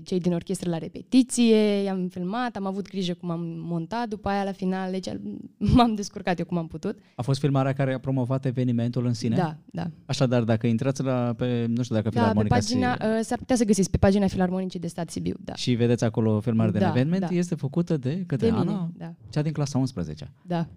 [0.03, 4.43] cei din orchestră la repetiție, i-am filmat, am avut grijă cum am montat, după aia
[4.43, 5.07] la final, deci
[5.75, 6.99] m-am descurcat eu cum am putut.
[7.15, 9.35] A fost filmarea care a promovat evenimentul în sine?
[9.35, 9.87] Da, da.
[10.05, 13.37] Așadar, dacă intrați la, pe, nu știu dacă Da, pe Filarmonica pagina, si- uh, s-ar
[13.37, 15.53] putea să găsiți pe pagina Filarmonicii de Stat Sibiu, da.
[15.55, 17.35] și vedeți acolo filmarea de Da, eveniment, da.
[17.35, 19.13] este făcută de către De Ana, mine, da.
[19.29, 20.67] cea din clasa 11 Da.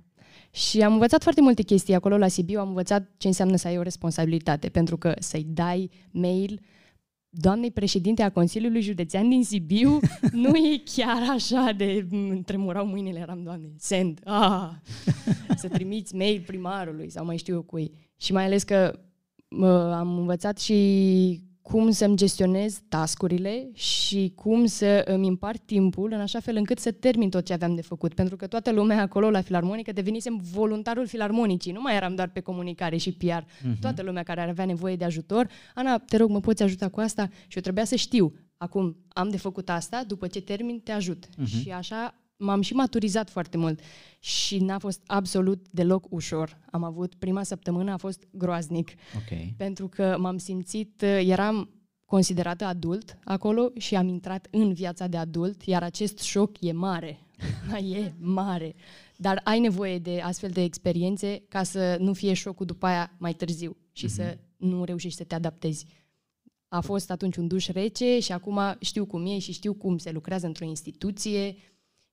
[0.55, 3.79] Și am învățat foarte multe chestii acolo la Sibiu, am învățat ce înseamnă să ai
[3.79, 6.61] o responsabilitate, pentru că să-i dai mail
[7.35, 10.01] doamnei președinte a Consiliului Județean din Sibiu
[10.33, 14.71] nu e chiar așa de îmi tremurau mâinile, eram, doamne, send, ah,
[15.57, 17.93] să trimiți mail primarului sau mai știu eu cui.
[18.17, 18.99] Și mai ales că
[19.49, 26.21] mă, am învățat și cum să-mi gestionez tascurile și cum să îmi împart timpul în
[26.21, 28.15] așa fel încât să termin tot ce aveam de făcut.
[28.15, 31.73] Pentru că toată lumea acolo la filarmonică devenisem voluntarul filarmonicii.
[31.73, 33.43] Nu mai eram doar pe comunicare și PR.
[33.43, 33.79] Uh-huh.
[33.81, 35.49] Toată lumea care avea nevoie de ajutor.
[35.75, 37.29] Ana, te rog, mă poți ajuta cu asta?
[37.47, 38.35] Și eu trebuia să știu.
[38.57, 41.27] Acum am de făcut asta, după ce termin te ajut.
[41.27, 41.63] Uh-huh.
[41.63, 43.81] Și așa m-am și maturizat foarte mult
[44.19, 46.59] și n-a fost absolut deloc ușor.
[46.71, 49.55] Am avut, prima săptămână a fost groaznic, Ok.
[49.57, 51.71] pentru că m-am simțit, eram
[52.05, 57.19] considerată adult acolo și am intrat în viața de adult, iar acest șoc e mare.
[57.95, 58.75] e mare.
[59.17, 63.33] Dar ai nevoie de astfel de experiențe ca să nu fie șocul după aia mai
[63.33, 65.87] târziu și să nu reușești să te adaptezi.
[66.69, 70.11] A fost atunci un duș rece și acum știu cum e și știu cum se
[70.11, 71.57] lucrează într-o instituție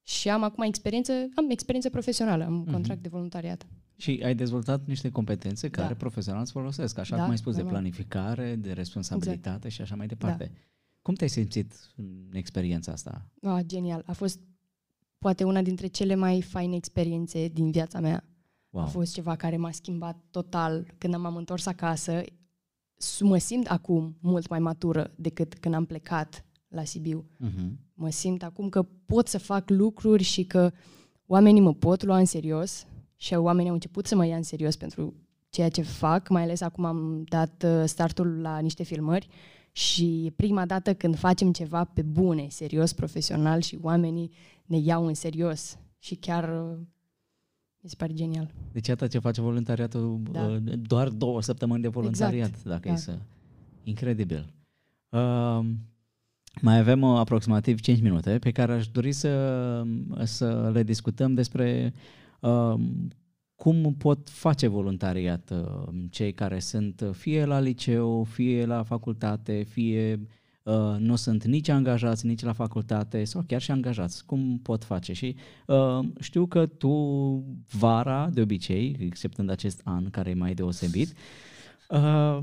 [0.10, 3.68] și am acum experiență, am experiență profesională, am un contract de voluntariat.
[3.96, 5.94] Și ai dezvoltat niște competențe care Da.
[5.96, 7.80] profesional îți folosesc, așa Da, cum ai spus, de normal.
[7.80, 9.74] planificare, de responsabilitate Exact.
[9.74, 10.52] și așa mai departe.
[11.02, 13.26] Cum te-ai simțit în experiența asta?
[13.42, 14.04] Ah, genial.
[14.06, 14.40] A fost
[15.18, 18.24] poate una dintre cele mai faine experiențe din viața mea.
[18.70, 18.84] Wow.
[18.84, 20.94] A fost ceva care m-a schimbat total.
[20.98, 22.22] Când m-am întors acasă,
[22.96, 27.26] s- mă simt acum mult mai matură decât când am plecat la Sibiu.
[27.38, 27.80] Mhm.
[27.94, 30.72] Mă simt acum că pot să fac lucruri și că
[31.26, 34.76] oamenii mă pot lua în serios și oamenii au început să mă ia în serios
[34.76, 35.14] pentru
[35.50, 39.28] ceea ce fac, mai ales acum am dat uh, startul la niște filmări
[39.72, 44.32] și e prima dată când facem ceva pe bune, serios, profesional și oamenii
[44.66, 46.78] ne iau în serios și chiar uh,
[47.82, 48.54] mi se pare genial.
[48.72, 50.46] Deci iată ce face voluntariatul, Da.
[50.46, 52.94] uh, doar două săptămâni de voluntariat, Exact, dacă da.
[52.94, 53.18] e să...
[53.84, 54.54] Incredibil.
[55.10, 55.66] Uh,
[56.62, 59.84] mai avem uh, aproximativ 5 minute pe care aș dori să,
[60.24, 61.94] să le discutăm despre
[62.40, 62.74] uh,
[63.56, 69.66] cum pot face voluntariat uh, cei care sunt uh, fie la liceu, fie la facultate,
[69.70, 70.20] fie
[70.64, 74.26] uh, nu sunt nici angajați, nici la facultate sau chiar și angajați.
[74.26, 75.14] Cum pot face?
[75.14, 75.36] Și
[75.68, 76.92] uh, știu că tu
[77.78, 81.14] vara, de obicei, exceptând acest an care e mai deosebit,
[81.90, 82.40] uh,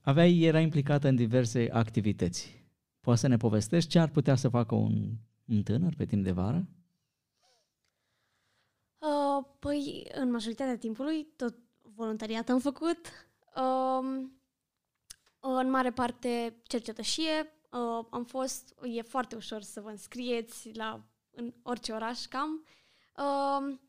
[0.00, 2.61] aveai, era implicată în diverse activități.
[3.02, 5.10] Poți să ne povestești ce ar putea să facă un,
[5.44, 6.68] un tânăr pe timp de vară?
[8.98, 12.98] Uh, păi, în majoritatea timpului, tot voluntariat am făcut.
[13.56, 14.40] Um,
[15.40, 17.52] în mare parte cercetășie.
[17.70, 22.64] Uh, am fost, e foarte ușor să vă înscrieți la, în orice oraș cam.
[23.16, 23.80] Um,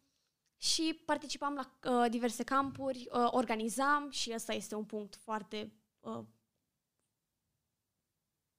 [0.58, 5.74] și participam la uh, diverse campuri, uh, organizam și ăsta este un punct foarte...
[6.00, 6.20] Uh,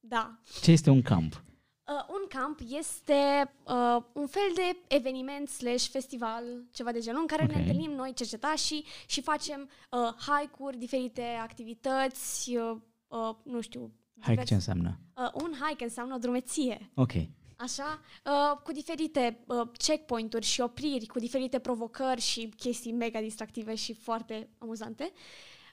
[0.08, 1.42] da, Ce este un camp?
[1.86, 7.26] Uh, un camp este uh, un fel de eveniment slash festival, ceva de genul, în
[7.26, 7.50] care Ok.
[7.50, 12.76] ne întâlnim noi cercetașii și facem uh, hike-uri, diferite activități, uh,
[13.08, 13.92] uh, nu știu.
[14.20, 14.98] Hike ce înseamnă?
[15.16, 17.12] Uh, un hike înseamnă o drumeție, Ok.
[17.56, 23.74] așa, uh, cu diferite uh, checkpoint-uri și opriri, cu diferite provocări și chestii mega distractive
[23.74, 25.12] și foarte amuzante.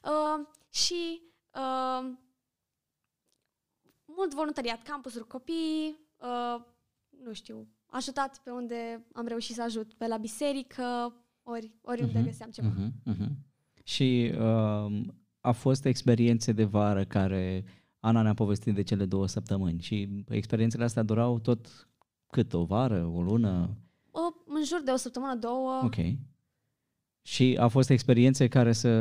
[0.03, 1.21] Uh, și
[1.55, 2.11] uh,
[4.21, 6.61] mult voluntariat, campusuri copii, uh,
[7.23, 12.25] nu știu, ajutat pe unde am reușit să ajut, pe la biserică, ori, oriunde Mhm,
[12.27, 12.67] găseam ceva.
[12.67, 13.37] mhm, mhm.
[13.83, 14.91] Și uh,
[15.41, 17.63] a fost experiențe de vară care
[17.99, 21.87] Ana ne-a povestit de cele două săptămâni și experiențele astea durau tot
[22.27, 23.77] cât, o vară, o lună?
[24.11, 25.81] O, în jur de o săptămână, două.
[25.83, 25.95] Ok.
[27.21, 28.91] Și au fost experiențe care să,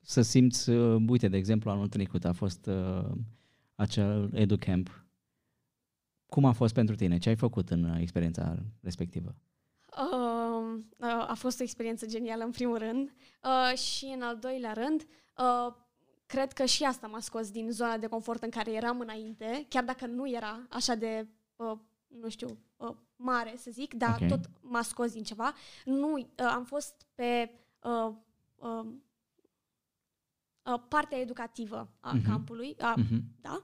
[0.00, 3.10] să simți, uh, uite, de exemplu, anul trecut a fost uh,
[3.80, 5.04] acel EduCamp.
[6.26, 7.18] Cum a fost pentru tine?
[7.18, 9.34] Ce ai făcut în uh, experiența respectivă?
[9.96, 13.12] Uh, uh, a fost o experiență genială în primul rând
[13.42, 15.74] uh, și în al doilea rând uh,
[16.26, 19.84] cred că și asta m-a scos din zona de confort în care eram înainte, chiar
[19.84, 24.28] dacă nu era așa de, uh, nu știu, uh, mare să zic, dar Ok.
[24.28, 25.54] tot m-a scos din ceva.
[25.84, 27.50] Nu, uh, am fost pe
[27.82, 28.14] uh,
[28.56, 28.86] uh,
[30.64, 32.24] uh, partea educativă a Mhm.
[32.28, 33.22] campului, a, Mhm.
[33.40, 33.62] da.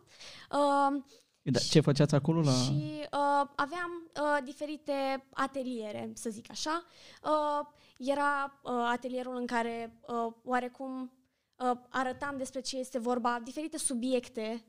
[0.58, 1.02] Uh,
[1.50, 2.52] Da, ce făceați acolo la...
[2.52, 6.84] și uh, aveam uh, diferite ateliere, să zic așa.
[7.22, 7.66] Uh,
[7.98, 11.12] era uh, atelierul în care uh, oarecum
[11.56, 14.64] uh, arătam despre ce este vorba, diferite subiecte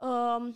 [0.00, 0.48] uh,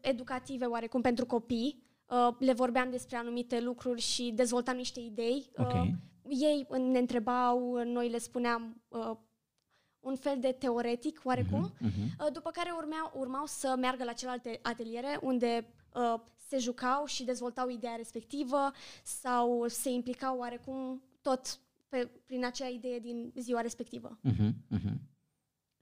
[0.00, 1.84] educative oarecum pentru copii.
[2.06, 5.50] Uh, le vorbeam despre anumite lucruri și dezvoltam niște idei.
[5.56, 5.72] Ok.
[5.72, 5.88] Uh,
[6.28, 9.10] ei ne întrebau, noi le spuneam uh,
[10.06, 11.60] un fel de teoretic oarecum.
[11.60, 12.16] Mhm, mhm.
[12.20, 17.24] Uh, După care urmeau, urmau să meargă la celelalte ateliere unde uh, se jucau și
[17.24, 24.18] dezvoltau ideea respectivă sau se implicau oarecum tot pe, prin acea idee din ziua respectivă.
[24.22, 25.00] Mhm, mhm.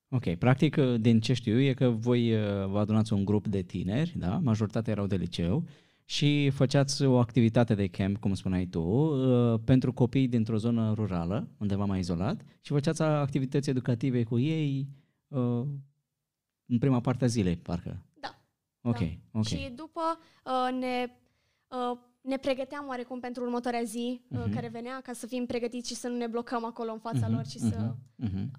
[0.09, 3.63] Ok, practic, uh, din ce știu e că voi uh, vă adunați un grup de
[3.63, 4.39] tineri, da?
[4.39, 5.65] majoritatea erau de liceu,
[6.05, 11.49] și făceați o activitate de camp, cum spuneai tu, uh, pentru copii dintr-o zonă rurală,
[11.59, 14.89] undeva mai izolat, și făceați activități educative cu ei
[15.29, 15.67] uh,
[16.67, 18.07] în prima parte a zilei, parcă.
[18.21, 18.41] Da.
[18.83, 19.07] Ok, da.
[19.39, 19.45] ok.
[19.47, 20.01] Și după
[20.45, 21.07] uh, ne
[21.69, 24.55] uh, ne pregăteam oarecum pentru următoarea zi uh, Mhm.
[24.55, 27.35] care venea, ca să fim pregătiți și să nu ne blocăm acolo în fața Mhm,
[27.35, 27.77] lor și să...
[27.79, 28.51] mhm, mhm.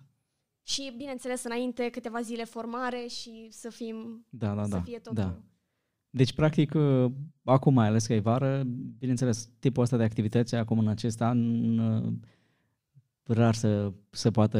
[0.63, 4.25] Și, bineînțeles, înainte câteva zile formare și să fim...
[4.29, 4.81] Da, da, să da.
[4.81, 5.23] fie totul...
[5.23, 5.39] da.
[6.15, 7.12] Deci, practic, uh,
[7.43, 8.63] acum mai ales că e vară,
[8.99, 11.39] bineînțeles, tipul ăsta de activități acum în acest an
[11.78, 12.13] uh,
[13.23, 14.60] rar să se poate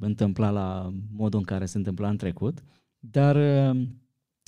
[0.00, 2.64] întâmpla la modul în care se întâmpla în trecut,
[2.98, 3.82] dar uh,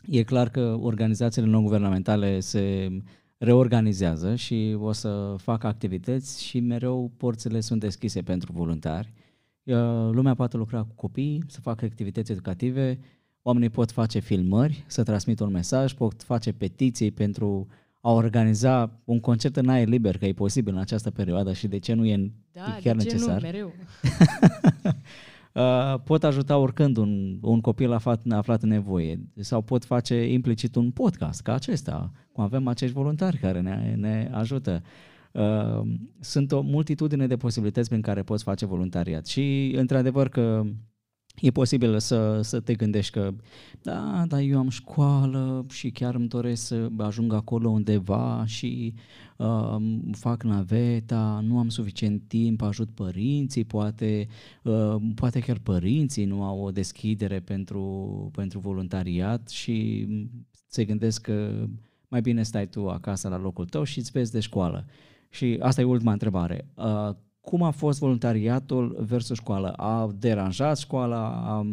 [0.07, 2.89] e clar că organizațiile non-guvernamentale se
[3.37, 9.13] reorganizează și o să facă activități și mereu porțile sunt deschise pentru voluntari.
[9.63, 9.75] Uh,
[10.13, 12.99] Lumea poate lucra cu copii, să facă activități educative,
[13.49, 17.67] oamenii pot face filmări, să transmită un mesaj, pot face petiții pentru
[18.01, 21.79] a organiza un concert în aer liber, că e posibil în această perioadă și de
[21.79, 23.43] ce nu e Da, e chiar de ce necesar.
[23.43, 23.73] nu, mereu.
[25.55, 30.75] Uh, pot ajuta oricând un, un copil aflat, aflat în nevoie sau pot face implicit
[30.75, 34.83] un podcast ca acesta, cum avem acești voluntari care ne, ne ajută.
[35.33, 35.81] Uh,
[36.21, 40.65] sunt o multitudine de posibilități prin care poți face voluntariat și într-adevăr că
[41.41, 43.35] e posibil să, să te gândești că
[43.83, 48.95] da, dar eu am școală și chiar îmi doresc să ajung acolo undeva și
[49.37, 49.77] uh,
[50.13, 54.29] fac naveta, nu am suficient timp, ajut părinții, poate,
[54.63, 60.07] uh, poate chiar părinții nu au o deschidere pentru, pentru voluntariat și
[60.67, 61.67] se gândesc că
[62.09, 64.87] mai bine stai tu acasă la locul tău și îți vezi de școală.
[65.31, 66.69] Și asta e ultima întrebare.
[66.75, 67.11] Uh,
[67.49, 69.73] cum a fost voluntariatul versus școală?
[69.73, 71.17] A deranjat școala?
[71.17, 71.67] A,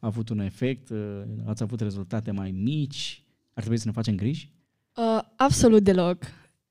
[0.00, 0.88] a avut un efect?
[0.90, 3.22] Uh, Ați avut rezultate mai mici?
[3.48, 4.50] Ar trebui să ne facem griji?
[4.94, 6.18] Uh, absolut deloc.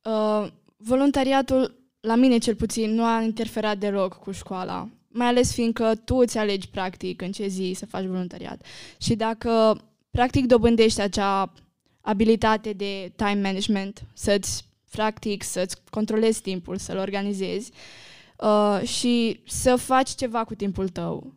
[0.04, 4.90] Uh, voluntariatul, la mine cel puțin, nu a interferat deloc cu școala.
[5.08, 8.66] Mai ales fiindcă tu îți alegi practic în ce zi să faci voluntariat.
[8.98, 9.82] Și dacă
[10.12, 11.54] practic dobândești acea
[12.02, 18.06] abilitate de time management, să-ți practic, să-ți controlezi timpul, să-l organizezi uh,
[18.84, 21.36] și să faci ceva cu timpul tău.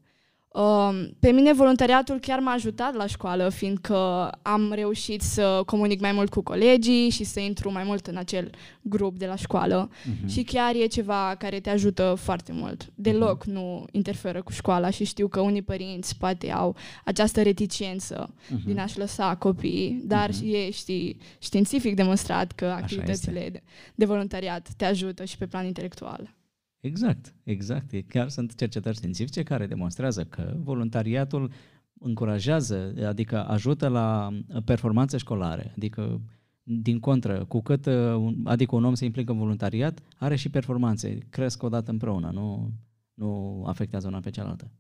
[0.52, 3.96] Uh, pe mine voluntariatul chiar m-a ajutat la școală, fiindcă
[4.42, 8.50] am reușit să comunic mai mult cu colegii și să intru mai mult în acel
[8.82, 9.90] grup de la școală.
[10.04, 10.28] Mhm.
[10.28, 12.90] Și chiar e ceva care te ajută foarte mult.
[12.94, 18.66] Deloc nu interferă cu școala și știu că unii părinți poate au această reticență Mhm.
[18.66, 23.62] din a-și lăsa copiii, dar e știi, științific demonstrat că activitățile de,
[23.94, 26.34] de voluntariat te ajută și pe plan intelectual.
[26.80, 27.92] Exact, exact.
[27.92, 31.52] E- Chiar sunt cercetări științifice care demonstrează că voluntariatul
[31.98, 34.28] încurajează, adică ajută la
[34.64, 35.72] performanțe școlare.
[35.76, 36.20] Adică,
[36.62, 40.50] din contră, cu cât uh, un- adică un om se implică în voluntariat, are și
[40.50, 42.70] performanțe, cresc odată împreună, nu,
[43.14, 44.70] nu afectează una pe cealaltă.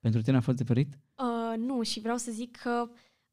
[0.00, 0.98] Pentru tine a fost diferit?
[1.18, 2.84] Uh, nu, și vreau să zic că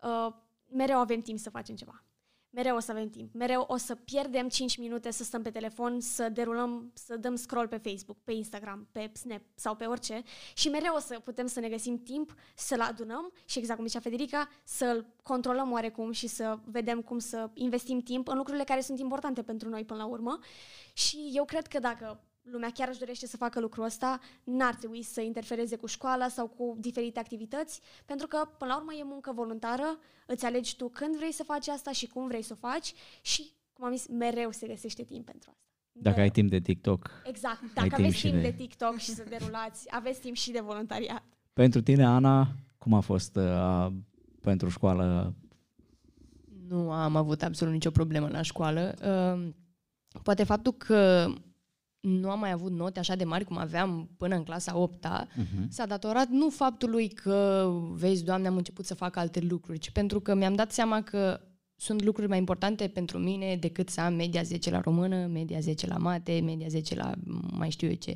[0.03, 0.33] uh,
[0.75, 2.03] mereu avem timp să facem ceva.
[2.51, 3.33] Mereu o să avem timp.
[3.33, 7.67] Mereu o să pierdem 5 minute să stăm pe telefon, să derulăm, să dăm scroll
[7.67, 10.21] pe Facebook, pe Instagram, pe Snap sau pe orice
[10.53, 13.99] și mereu o să putem să ne găsim timp să-l adunăm și exact cum zicea
[13.99, 18.99] Federica, să-l controlăm oarecum și să vedem cum să investim timp în lucrurile care sunt
[18.99, 20.39] importante pentru noi până la urmă.
[20.93, 25.03] Și eu cred că dacă lumea chiar își dorește să facă lucrul ăsta, n-ar trebui
[25.03, 29.31] să interfereze cu școala sau cu diferite activități, pentru că, până la urmă, e muncă
[29.35, 29.97] voluntară,
[30.27, 33.51] îți alegi tu când vrei să faci asta și cum vrei să o faci și,
[33.73, 35.63] cum am zis, mereu se găsește timp pentru asta.
[35.91, 36.23] Dacă Mereu.
[36.23, 37.09] ai timp de TikTok.
[37.25, 37.61] Exact.
[37.61, 38.55] ai Dacă timp aveți și timp de- de...
[38.55, 41.23] TikTok și să derulați, aveți timp și de voluntariat.
[41.53, 42.47] Pentru tine, Ana,
[42.77, 43.87] cum a fost uh,
[44.41, 45.33] pentru școală?
[46.67, 48.93] Nu am avut absolut nicio problemă la școală.
[49.01, 49.49] Uh,
[50.23, 51.27] Poate faptul că
[51.99, 55.67] nu am mai avut note așa de mari cum aveam până în clasa 8 Uh-huh.
[55.69, 60.19] s-a datorat nu faptului că, vezi, Doamne, am început să fac alte lucruri, ci pentru
[60.19, 61.41] că mi-am dat seama că
[61.75, 65.87] sunt lucruri mai importante pentru mine decât să am media 10 la română, media 10
[65.87, 67.11] la mate, media 10 la
[67.51, 68.15] mai știu eu ce.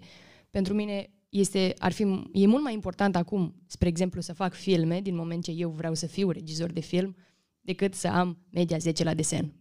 [0.50, 5.02] Pentru mine este, ar fi, e mult mai important acum, spre exemplu, să fac filme,
[5.02, 7.16] din moment ce eu vreau să fiu regizor de film,
[7.62, 9.54] decât să am media 10 la desen,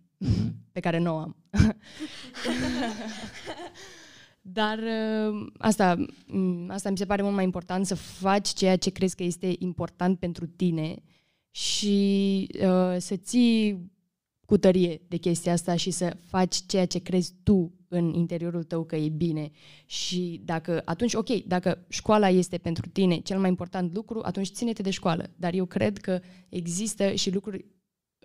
[0.73, 1.37] pe care nu o am.
[4.45, 8.91] Dar uh, asta, m, asta mi se pare mult mai important, să faci ceea ce
[8.91, 11.03] crezi că este important pentru tine
[11.51, 13.91] și uh, să ții
[14.47, 18.85] cu tărie de chestia asta și să faci ceea ce crezi tu în interiorul tău
[18.85, 19.51] că e bine.
[19.87, 24.83] Și dacă atunci, ok, dacă școala este pentru tine cel mai important lucru, atunci ține-te
[24.83, 25.31] de școală.
[25.37, 27.65] Dar eu cred că există și lucruri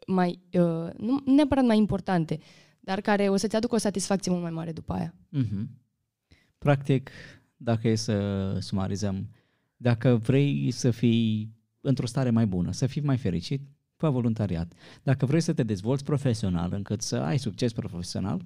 [0.08, 2.40] mai, uh, nu neapărat mai importante,
[2.80, 5.14] dar care o să-ți aducă o satisfacție mult mai mare după aia.
[5.30, 5.70] Mhm.
[6.58, 7.10] Practic,
[7.58, 9.30] dacă e să sumarizăm,
[9.78, 13.62] dacă vrei să fii într-o stare mai bună, să fii mai fericit,
[13.96, 14.74] fă voluntariat.
[15.04, 18.46] Dacă vrei să te dezvolți profesional, încât să ai succes profesional,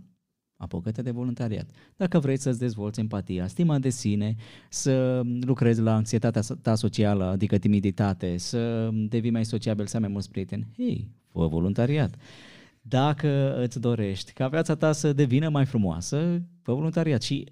[0.56, 1.70] apucă-te de voluntariat.
[1.96, 4.36] Dacă vrei să-ți dezvolți empatia, stima de sine,
[4.70, 10.12] să lucrezi la anxietatea ta socială, adică timiditate, să devii mai sociabil, să ai mai
[10.12, 12.16] mulți prieteni, hei, fă voluntariat.
[12.82, 17.22] Dacă îți dorești ca viața ta să devină mai frumoasă, fă voluntariat.
[17.22, 17.48] Și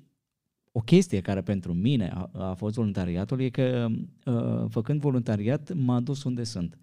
[0.72, 3.88] o chestie care pentru mine a, a fost voluntariatul e că
[4.26, 6.78] uh, făcând voluntariat m-a dus unde sunt.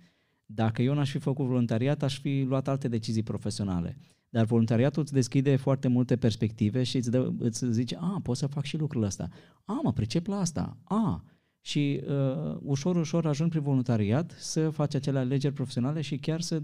[0.47, 3.99] Dacă eu n-aș fi făcut voluntariat, aș fi luat alte decizii profesionale.
[4.29, 8.47] Dar voluntariatul îți deschide foarte multe perspective și îți, dă, îți zice, a, pot să
[8.47, 9.29] fac și lucrul ăsta.
[9.65, 10.77] A, mă pricep la asta.
[10.85, 11.25] A,
[11.61, 16.63] și uh, ușor, ușor ajung prin voluntariat să faci acele alegeri profesionale și chiar să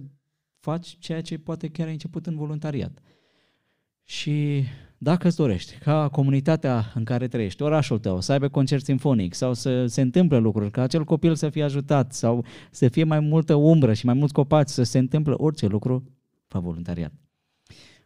[0.59, 2.99] faci ceea ce poate chiar ai început în voluntariat.
[4.05, 4.65] Și
[5.03, 9.55] dacă îți dorești ca comunitatea în care trăiești, orașul tău, să aibă concert sinfonic sau
[9.55, 13.55] să se întâmple lucruri, ca acel copil să fie ajutat sau să fie mai multă
[13.55, 16.05] umbră și mai mulți copaci, să se întâmple orice lucru,
[16.47, 17.13] fă voluntariat.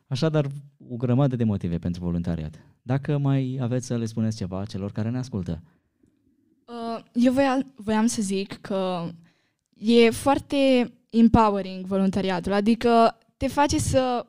[0.07, 0.47] Așadar,
[0.89, 2.55] o grămadă de motive pentru voluntariat.
[2.83, 5.63] Dacă mai aveți să le spuneți ceva celor care ne ascultă.
[6.65, 9.09] Uh, eu voia, voiam să zic că
[9.75, 14.27] e foarte empowering voluntariatul, adică te face să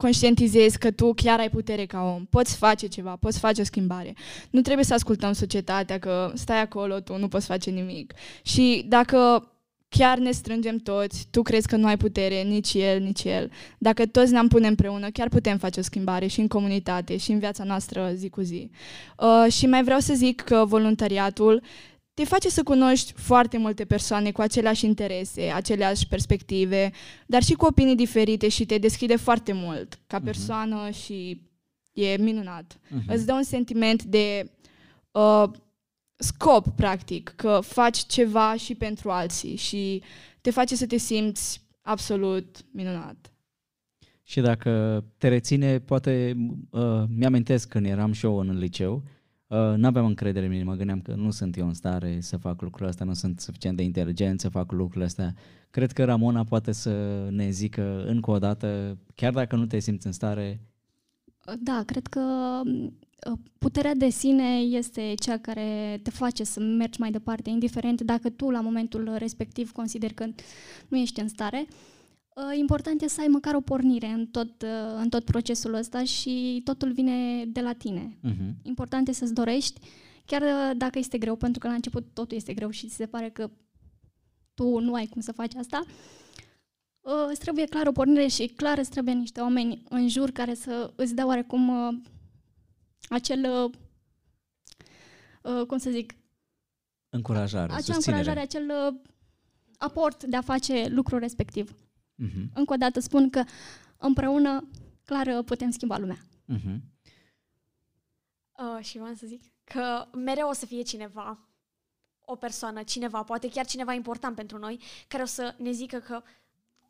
[0.00, 4.14] conștientizezi că tu chiar ai putere ca om, poți face ceva, poți face o schimbare.
[4.50, 8.12] Nu trebuie să ascultăm societatea că stai acolo, tu nu poți face nimic.
[8.42, 9.50] Și dacă
[9.88, 13.50] chiar ne strângem toți, tu crezi că nu ai putere, nici el, nici el.
[13.78, 17.38] Dacă toți ne-am pune împreună, chiar putem face o schimbare și în comunitate și în
[17.38, 18.70] viața noastră zi cu zi.
[19.18, 21.62] Uh, și mai vreau să zic că voluntariatul
[22.20, 26.90] te face să cunoști foarte multe persoane cu aceleași interese, aceleași perspective,
[27.26, 30.24] dar și cu opinii diferite și te deschide foarte mult ca mhm.
[30.24, 30.94] persoană uh-huh.
[30.94, 31.42] și
[31.92, 32.78] e minunat.
[32.78, 33.06] Uh-huh.
[33.06, 34.50] Îți dă un sentiment de
[35.10, 35.44] uh,
[36.16, 40.02] scop, practic, că faci ceva și pentru alții și
[40.40, 43.32] te face să te simți absolut minunat.
[44.22, 46.36] Și dacă te reține, poate
[46.70, 49.19] uh, mi-amintesc când eram și eu în liceu, uh,
[49.56, 52.62] nu aveam încredere în mine, mă gândeam că nu sunt eu în stare să fac
[52.62, 55.34] lucrul ăsta, nu sunt suficient de inteligent să fac lucrurile astea.
[55.70, 60.06] Cred că Ramona poate să ne zică încă o dată, chiar dacă nu te simți
[60.06, 60.60] în stare.
[61.58, 62.20] Da, cred că
[63.26, 68.30] Uh, puterea de sine este cea care te face să mergi mai departe, indiferent dacă
[68.30, 70.26] tu la momentul respectiv consideri că
[70.88, 71.66] nu ești în stare.
[71.68, 71.89] Uh,
[72.58, 76.60] important este să ai măcar o pornire în tot, uh, în tot procesul ăsta și
[76.64, 78.18] totul vine de la tine.
[78.24, 78.62] Uh-huh.
[78.62, 79.80] Important este să-ți dorești,
[80.26, 83.28] chiar dacă este greu, pentru că la început totul este greu și ți se pare
[83.30, 83.50] că
[84.54, 85.82] tu nu ai cum să faci asta.
[87.28, 90.92] Îți trebuie clar o pornire și clar îți trebuie niște oameni în jur care să
[90.96, 91.70] îți dea oarecum
[93.10, 93.70] acel, uh,
[95.52, 96.14] uh, cum să zic,
[97.08, 99.00] încurajare, acea încurajare, acel uh,
[99.78, 101.74] aport de a face lucrul respectiv.
[102.26, 102.52] Uh-huh.
[102.54, 103.44] Încă o dată spun că
[103.96, 104.68] împreună,
[105.04, 106.18] clar, uh, putem schimba lumea.
[106.48, 106.78] Uh-huh.
[108.52, 111.48] Uh, și vreau să zic că mereu o să fie cineva,
[112.24, 116.22] o persoană, cineva, poate chiar cineva important pentru noi, care o să ne zică că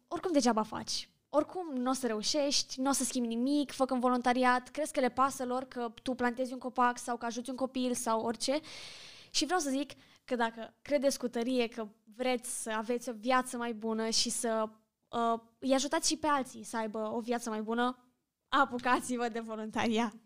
[0.08, 4.68] oricum degeaba faci oricum nu o să reușești, nu o să schimbi nimic, făcând voluntariat,
[4.68, 7.94] crezi că le pasă lor că tu plantezi un copac sau că ajuți un copil
[7.94, 8.60] sau orice.
[9.30, 9.90] Și vreau să zic
[10.24, 14.68] că dacă credeți cu tărie că vreți să aveți o viață mai bună și să
[15.10, 17.98] uh, îi ajutați și pe alții să aibă o viață mai bună,
[18.48, 20.16] apucați-vă de voluntariat.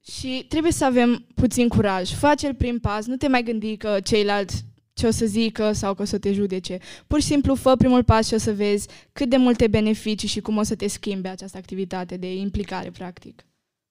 [0.00, 2.14] Și trebuie să avem puțin curaj.
[2.14, 5.94] Face el prim pas, nu te mai gândi că ceilalți ce o să zică sau
[5.94, 6.78] că o să te judece.
[7.06, 10.40] Pur și simplu fă primul pas și o să vezi cât de multe beneficii și
[10.40, 13.46] cum o să te schimbe această activitate de implicare, practic.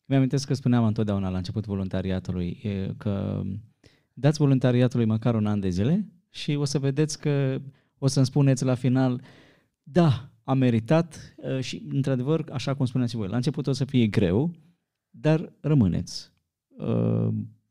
[0.05, 2.61] Mi-amintesc că spuneam întotdeauna la început voluntariatului
[2.97, 3.41] că
[4.13, 7.61] dați voluntariatului măcar un an de zile și o să vedeți că
[8.03, 9.21] o să-mi spuneți la final,
[9.83, 14.53] da, am meritat și, într-adevăr, așa cum spuneați voi, la început o să fie greu,
[15.09, 16.31] dar rămâneți,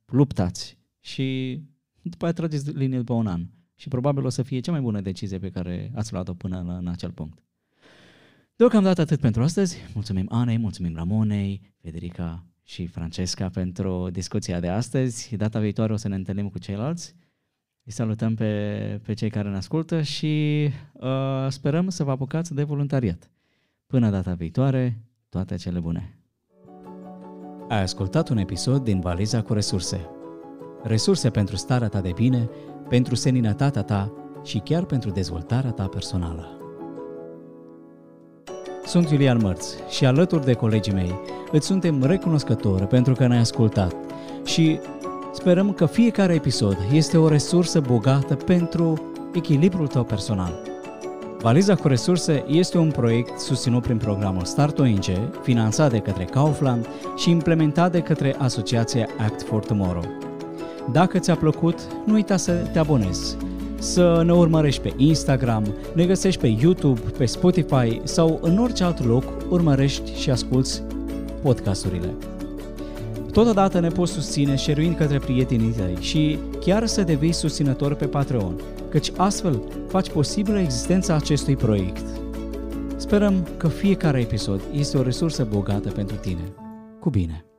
[0.06, 1.58] luptați și
[2.02, 3.46] după aia trageți linie după un an.
[3.74, 6.76] Și probabil o să fie cea mai bună decizie pe care ați luat-o până la,
[6.76, 7.38] în acel punct.
[8.56, 9.76] Deocamdată atât pentru astăzi.
[9.94, 15.36] Mulțumim Anei, mulțumim Ramonei, Federica și Francesca pentru discuția de astăzi.
[15.36, 17.14] Data viitoare o să ne întâlnim cu ceilalți.
[17.84, 22.62] Îi salutăm pe, pe cei care ne ascultă și uh, sperăm să vă apucați de
[22.62, 23.30] voluntariat.
[23.86, 26.18] Până data viitoare, toate cele bune!
[27.68, 30.06] Ai ascultat un episod din Valiza cu resurse
[30.82, 32.50] resurse pentru starea ta de bine,
[32.88, 34.12] pentru seninătatea ta
[34.44, 36.56] și chiar pentru dezvoltarea ta personală.
[38.84, 41.20] Sunt Iulian Mărț și alături de colegii mei
[41.52, 43.94] îți suntem recunoscători pentru că ne-ai ascultat
[44.44, 44.78] și
[45.32, 50.52] sperăm că fiecare episod este o resursă bogată pentru echilibrul tău personal.
[51.40, 55.04] Valiza cu resurse este un proiect susținut prin programul Start ONG,
[55.42, 60.04] finanțat de către Kaufland și implementat de către asociația Act for Tomorrow.
[60.92, 63.36] Dacă ți-a plăcut, nu uita să te abonezi,
[63.78, 69.04] să ne urmărești pe Instagram, ne găsești pe YouTube, pe Spotify sau în orice alt
[69.04, 70.82] loc urmărești și asculți
[71.42, 72.14] podcasturile.
[73.32, 78.60] Totodată ne poți susține share către prietenii tăi și chiar să devii susținător pe Patreon,
[78.88, 82.04] căci astfel faci posibilă existența acestui proiect.
[82.96, 86.52] Sperăm că fiecare episod este o resursă bogată pentru tine.
[87.00, 87.51] Cu bine!